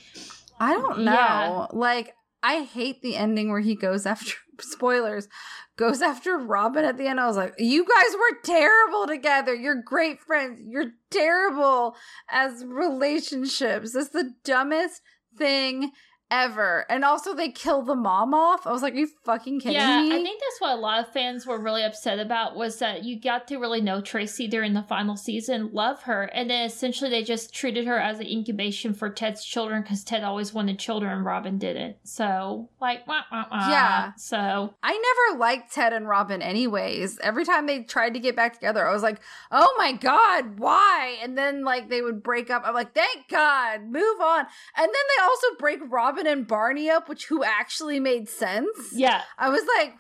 [0.61, 1.13] I don't know.
[1.13, 1.67] Yeah.
[1.73, 5.29] Like, I hate the ending where he goes after spoilers,
[5.77, 7.19] goes after Robin at the end.
[7.19, 9.55] I was like, you guys were terrible together.
[9.55, 10.61] You're great friends.
[10.63, 11.97] You're terrible
[12.29, 13.93] as relationships.
[13.93, 15.01] That's the dumbest
[15.37, 15.91] thing
[16.35, 16.85] ever.
[16.89, 18.67] And also they kill the mom off.
[18.67, 20.09] I was like, are you fucking kidding yeah, me?
[20.09, 23.21] I think that's what a lot of fans were really upset about was that you
[23.21, 27.23] got to really know Tracy during the final season, love her, and then essentially they
[27.23, 31.25] just treated her as an incubation for Ted's children because Ted always wanted children and
[31.25, 31.97] Robin didn't.
[32.03, 33.71] So, like, wah, wah, wah.
[33.71, 34.13] Yeah.
[34.17, 37.19] So, I never liked Ted and Robin anyways.
[37.21, 39.21] Every time they tried to get back together, I was like,
[39.53, 42.63] "Oh my god, why?" And then like they would break up.
[42.65, 44.41] I'm like, "Thank God, move on."
[44.77, 48.93] And then they also break Robin and Barney up, which who actually made sense.
[48.93, 49.23] yeah.
[49.39, 49.95] I was like,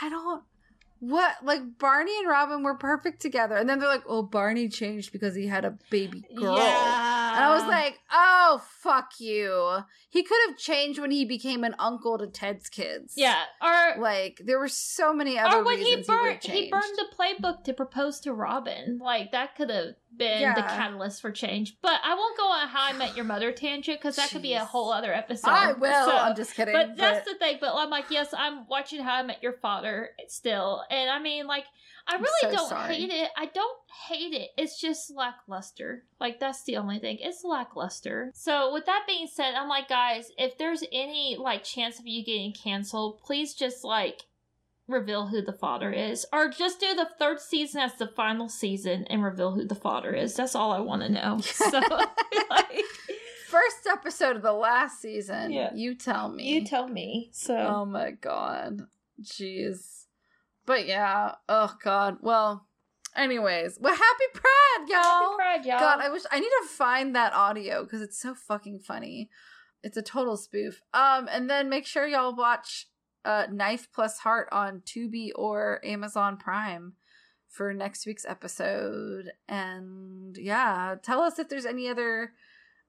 [0.00, 0.42] I don't
[1.08, 3.56] what like Barney and Robin were perfect together.
[3.56, 7.34] And then they're like, "Oh, Barney changed because he had a baby girl." Yeah.
[7.36, 9.78] And I was like, "Oh, fuck you."
[10.10, 13.14] He could have changed when he became an uncle to Ted's kids.
[13.16, 13.42] yeah.
[13.60, 17.06] Or Like there were so many other or when he burned would've he, burned the
[17.18, 18.98] playbook to propose to Robin.
[19.02, 21.76] Like that could have been the catalyst for change.
[21.82, 24.54] But I won't go on how I met your mother tangent because that could be
[24.54, 25.50] a whole other episode.
[25.50, 26.06] I will.
[26.06, 26.72] So- I'm just kidding.
[26.74, 27.58] but that's the thing.
[27.60, 31.46] But I'm like, yes, I'm watching How I Met Your Father still, and I mean,
[31.46, 31.64] like,
[32.06, 32.96] I really so don't sorry.
[32.96, 33.30] hate it.
[33.36, 33.78] I don't
[34.08, 34.50] hate it.
[34.58, 36.04] It's just lackluster.
[36.20, 37.18] Like that's the only thing.
[37.20, 38.30] It's lackluster.
[38.34, 42.24] So with that being said, I'm like, guys, if there's any like chance of you
[42.24, 44.22] getting canceled, please just like
[44.86, 49.06] reveal who the father is, or just do the third season as the final season
[49.08, 50.34] and reveal who the father is.
[50.34, 51.40] That's all I want to know.
[51.42, 51.80] So.
[52.50, 52.82] like,
[53.48, 55.52] first episode of the last season.
[55.52, 55.72] Yeah.
[55.74, 56.52] You tell me.
[56.52, 57.30] you tell me.
[57.32, 58.82] So Oh my god.
[59.22, 60.03] Jeez.
[60.66, 61.32] But yeah.
[61.48, 62.18] Oh god.
[62.20, 62.66] Well,
[63.16, 63.78] anyways.
[63.80, 65.02] Well, happy Pride, y'all.
[65.02, 65.80] Happy Pride, y'all.
[65.80, 69.30] God, I wish I need to find that audio because it's so fucking funny.
[69.82, 70.80] It's a total spoof.
[70.94, 72.86] Um, and then make sure y'all watch
[73.24, 76.94] uh Knife Plus Heart on Tubi or Amazon Prime
[77.48, 79.32] for next week's episode.
[79.48, 82.32] And yeah, tell us if there's any other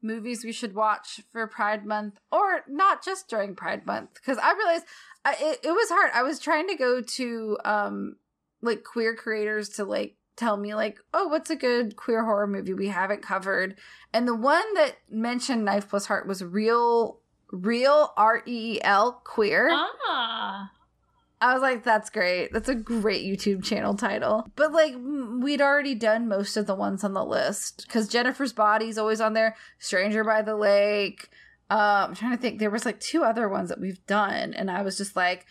[0.02, 4.54] movies we should watch for Pride Month, or not just during Pride Month, because I
[4.54, 4.86] realized
[5.24, 6.12] I, it, it was hard.
[6.14, 8.16] I was trying to go to um
[8.62, 12.74] like queer creators to like tell me like, oh, what's a good queer horror movie
[12.74, 13.78] we haven't covered?
[14.14, 17.20] And the one that mentioned Knife Plus Heart was real,
[17.52, 19.70] real R E E L queer.
[19.72, 20.72] Ah.
[21.46, 22.52] I was like, that's great.
[22.52, 24.48] That's a great YouTube channel title.
[24.56, 28.98] But like, we'd already done most of the ones on the list because Jennifer's Body's
[28.98, 29.56] always on there.
[29.78, 31.30] Stranger by the Lake.
[31.70, 32.58] Uh, I'm trying to think.
[32.58, 35.46] There was like two other ones that we've done, and I was just like,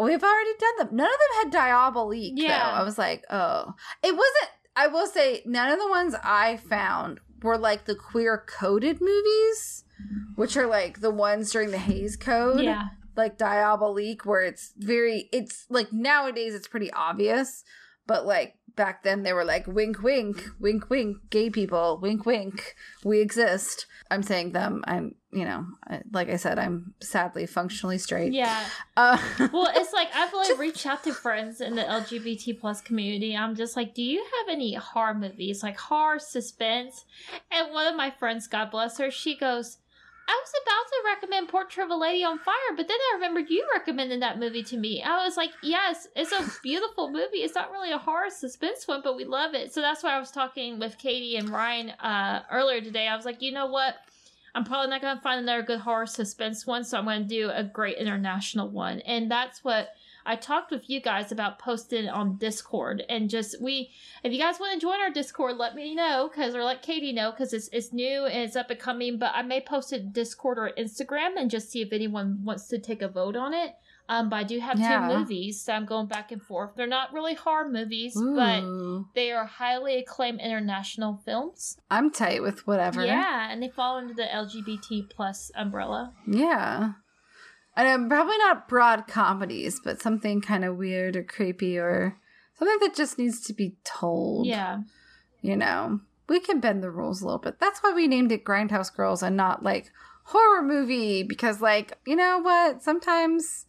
[0.00, 0.96] we've already done them.
[0.96, 2.32] None of them had Diabolique.
[2.34, 2.72] Yeah.
[2.72, 2.80] Though.
[2.80, 4.50] I was like, oh, it wasn't.
[4.74, 9.84] I will say, none of the ones I found were like the queer coded movies,
[10.34, 12.88] which are like the ones during the Hays Code Yeah.
[13.16, 17.64] Like Diabolique, where it's very, it's like nowadays it's pretty obvious,
[18.06, 22.74] but like back then they were like wink, wink, wink, wink, gay people, wink, wink,
[23.04, 23.86] we exist.
[24.10, 24.82] I'm saying them.
[24.86, 28.32] I'm, you know, I- like I said, I'm sadly functionally straight.
[28.32, 28.64] Yeah.
[28.96, 29.18] Uh,
[29.52, 33.36] Well, it's like I've like reached out to friends in the LGBT plus community.
[33.36, 37.04] I'm just like, do you have any horror movies, like horror suspense?
[37.50, 39.78] And one of my friends, God bless her, she goes,
[40.26, 43.50] I was about to recommend Portrait of a Lady on Fire, but then I remembered
[43.50, 45.02] you recommended that movie to me.
[45.02, 47.38] I was like, yes, it's a beautiful movie.
[47.38, 49.72] It's not really a horror suspense one, but we love it.
[49.72, 53.06] So that's why I was talking with Katie and Ryan uh, earlier today.
[53.06, 53.96] I was like, you know what?
[54.54, 57.28] I'm probably not going to find another good horror suspense one, so I'm going to
[57.28, 59.00] do a great international one.
[59.00, 59.88] And that's what
[60.26, 63.02] I talked with you guys about posting on Discord.
[63.08, 63.90] And just, we,
[64.22, 67.12] if you guys want to join our Discord, let me know, because, or let Katie
[67.12, 69.18] know, because it's, it's new and it's up and coming.
[69.18, 72.78] But I may post it Discord or Instagram and just see if anyone wants to
[72.78, 73.74] take a vote on it.
[74.06, 75.08] Um, but I do have Yeah.
[75.08, 76.72] two movies, so I'm going back and forth.
[76.76, 78.62] They're not really horror movies, but
[79.14, 81.78] they are highly acclaimed international films.
[81.90, 83.02] I'm tight with whatever.
[83.02, 86.12] Yeah, and they fall under the LGBT plus umbrella.
[86.26, 86.92] Yeah.
[87.76, 92.16] And um, probably not broad comedies, but something kind of weird or creepy or
[92.56, 94.46] something that just needs to be told.
[94.46, 94.82] Yeah.
[95.40, 97.58] you know, we can bend the rules a little bit.
[97.58, 99.90] That's why we named it Grindhouse Girls and not like
[100.26, 102.82] horror movie because, like, you know what?
[102.82, 103.66] Sometimes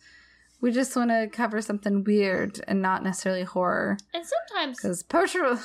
[0.61, 3.97] we just want to cover something weird and not necessarily horror.
[4.13, 5.59] And sometimes Because Portrait,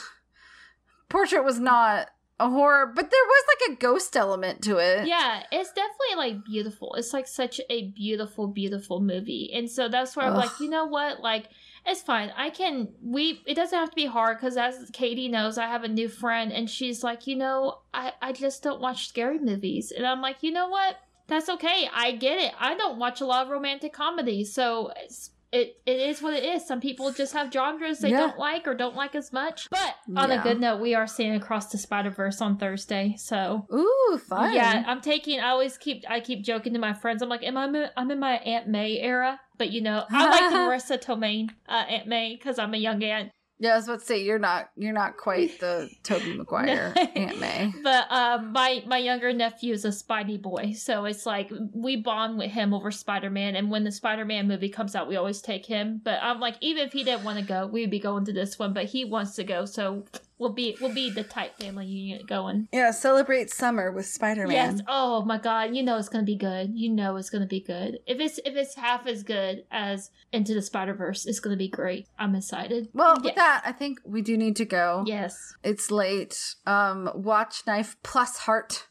[1.09, 2.09] Portrait was not
[2.41, 5.07] a horror, but there was like a ghost element to it.
[5.07, 6.95] Yeah, it's definitely like beautiful.
[6.95, 9.53] It's like such a beautiful, beautiful movie.
[9.55, 11.20] And so that's where I'm like, you know what?
[11.20, 11.49] Like,
[11.86, 12.32] it's fine.
[12.36, 15.84] I can, we, it doesn't have to be hard because as Katie knows, I have
[15.84, 19.93] a new friend and she's like, you know, I, I just don't watch scary movies.
[19.95, 20.97] And I'm like, you know what?
[21.26, 21.88] That's okay.
[21.95, 22.53] I get it.
[22.59, 24.53] I don't watch a lot of romantic comedies.
[24.53, 26.66] So it's, it, it is what it is.
[26.66, 28.18] Some people just have genres they Yeah.
[28.18, 29.68] don't like or don't like as much.
[29.70, 30.40] But on Yeah.
[30.40, 33.14] a good note, we are seeing Across the Spider Verse on Thursday.
[33.18, 34.55] So Ooh, fun.
[34.55, 35.40] yeah, I'm taking.
[35.40, 36.05] I always keep.
[36.09, 37.20] I keep joking to my friends.
[37.22, 37.90] I'm like, am I?
[37.96, 40.57] I'm in my Aunt May era, but you know, I like the
[40.96, 43.30] Marisa Tomei uh, Aunt May because I'm a young aunt.
[43.61, 47.38] Yeah, I was about to say you're not you're not quite the Tobey Maguire Aunt
[47.38, 47.72] May.
[47.82, 52.38] But um, my my younger nephew is a Spidey boy, so it's like we bond
[52.38, 53.56] with him over Spider Man.
[53.56, 56.00] And when the Spider Man movie comes out, we always take him.
[56.02, 58.58] But I'm like, even if he didn't want to go, we'd be going to this
[58.58, 58.72] one.
[58.72, 60.06] But he wants to go, so
[60.41, 62.66] we'll be we'll be the tight family unit going.
[62.72, 64.76] Yeah, celebrate summer with Spider Man.
[64.76, 64.80] Yes.
[64.88, 65.76] Oh my God.
[65.76, 66.72] You know it's gonna be good.
[66.74, 67.99] You know it's gonna be good.
[68.07, 71.68] If it's if it's half as good as Into the Spider Verse, it's gonna be
[71.68, 72.09] great.
[72.18, 72.88] I'm excited.
[72.93, 73.24] Well, Yes.
[73.24, 75.05] with that, I think we do need to go.
[75.07, 75.55] Yes.
[75.62, 76.57] It's late.
[76.66, 78.86] Um, watch Knife Plus Heart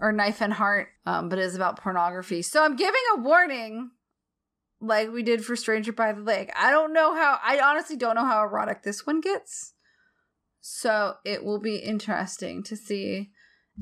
[0.00, 2.42] or Knife and Heart, um, but it is about pornography.
[2.42, 3.90] So I'm giving a warning,
[4.80, 6.50] like we did for Stranger by the Lake.
[6.56, 7.38] I don't know how.
[7.42, 9.74] I honestly don't know how erotic this one gets.
[10.70, 13.30] So it will be interesting to see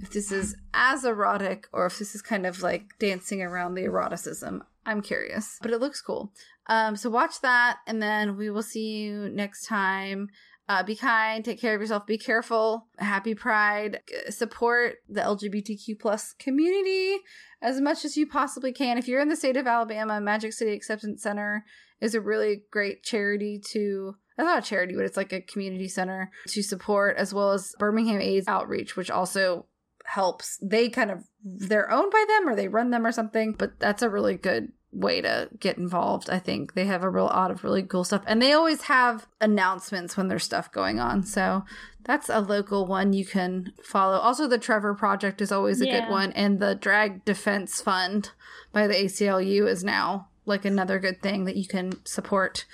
[0.00, 3.82] if this is as erotic or if this is kind of like dancing around the
[3.82, 4.62] eroticism.
[4.86, 6.32] I'm curious, but it looks cool.
[6.68, 10.28] Um, so watch that, and then we will see you next time.
[10.68, 12.86] Uh, be kind, take care of yourself, be careful.
[12.98, 14.00] Happy Pride.
[14.30, 17.18] Support the LGBTQ plus community
[17.60, 18.96] as much as you possibly can.
[18.96, 21.64] If you're in the state of Alabama, Magic City Acceptance Center
[22.00, 24.14] is a really great charity to.
[24.38, 27.74] It's not a charity, but it's like a community center to support, as well as
[27.78, 29.66] Birmingham AIDS Outreach, which also
[30.04, 30.58] helps.
[30.62, 34.02] They kind of they're owned by them or they run them or something, but that's
[34.02, 36.30] a really good way to get involved.
[36.30, 39.26] I think they have a real lot of really cool stuff, and they always have
[39.40, 41.22] announcements when there's stuff going on.
[41.22, 41.64] So
[42.04, 44.16] that's a local one you can follow.
[44.18, 46.00] Also, the Trevor Project is always a Yeah.
[46.00, 48.30] good one, and the Drag Defense Fund
[48.72, 52.64] by the ACLU is now like another good thing that you can support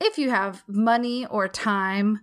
[0.00, 2.20] if you have money or time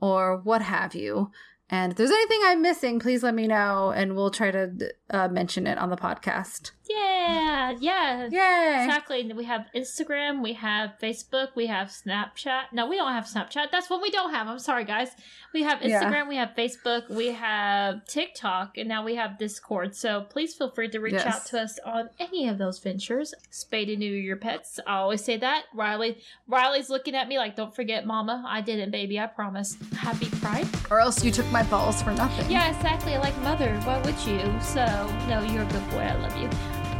[0.00, 1.30] or what have you.
[1.68, 5.28] And if there's anything I'm missing, please let me know and we'll try to uh,
[5.28, 6.70] mention it on the podcast.
[6.88, 8.24] Yeah, yeah.
[8.30, 8.84] Yay!
[8.84, 9.20] Exactly.
[9.20, 12.72] And We have Instagram, we have Facebook, we have Snapchat.
[12.72, 13.70] No, we don't have Snapchat.
[13.70, 14.48] That's what we don't have.
[14.48, 15.10] I'm sorry, guys.
[15.54, 16.02] We have Yeah.
[16.02, 19.94] Instagram, we have Facebook, we have TikTok, and now we have Discord.
[19.94, 21.26] So please feel free to reach Yes.
[21.26, 23.34] out to us on any of those ventures.
[23.52, 24.80] Spay to neuter your pets.
[24.84, 25.66] I always say that.
[25.72, 26.18] Riley,
[26.48, 28.44] Riley's looking at me like, "Don't forget, Mama.
[28.48, 29.20] I didn't, baby.
[29.20, 30.66] I promise." Happy Pride.
[30.90, 32.50] Or else you took my balls for nothing.
[32.50, 33.16] Yeah, exactly.
[33.18, 34.40] Like mother, why would you?
[34.60, 35.98] So, no, you're a good boy.
[36.00, 36.48] I love you.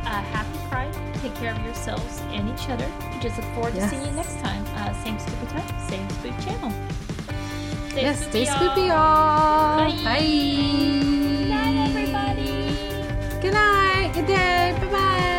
[0.04, 0.94] Uh, happy Pride.
[1.22, 2.88] Take care of yourselves and each other.
[3.20, 3.90] Just look forward Yes.
[3.90, 4.64] to seeing you next time.
[4.76, 6.72] Uh, same spooky time, same spook channel.
[7.90, 8.54] Stay Yes, stay y'all.
[8.54, 9.76] spoopy, y'all.
[9.76, 10.04] Bye.
[10.04, 11.48] Bye.
[11.48, 12.76] Night, everybody.
[13.42, 14.12] Good night.
[14.14, 14.76] Good day.
[14.80, 15.29] Bye bye.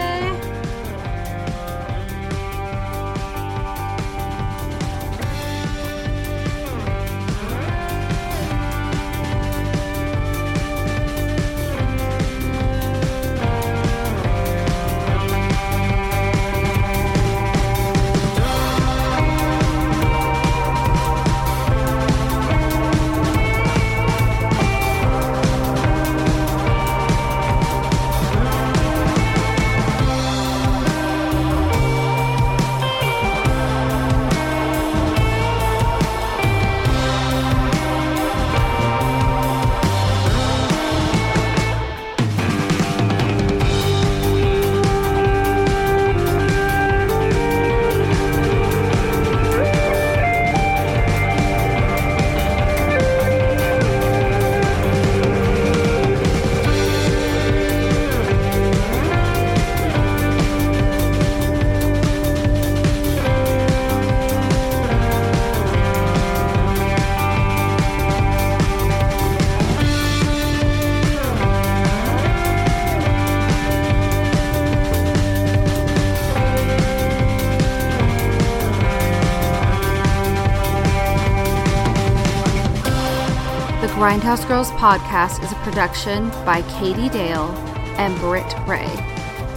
[84.02, 87.52] Grindhouse Girls podcast is a production by Katie Dale
[88.00, 88.90] and Brit Ray.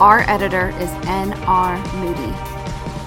[0.01, 1.79] Our editor is N.R.
[1.95, 2.35] Moody.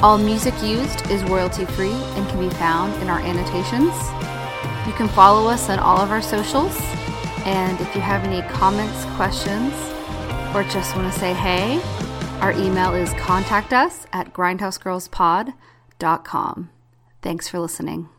[0.02, 3.94] All music used is royalty free and can be found in our annotations.
[4.88, 6.76] You can follow us on all of our socials.
[7.46, 9.76] And if you have any comments, questions,
[10.56, 11.80] or just want to say hey,
[12.42, 16.70] our email is contact us at grindhousegirlspod.com.
[17.22, 18.10] Thanks for listening.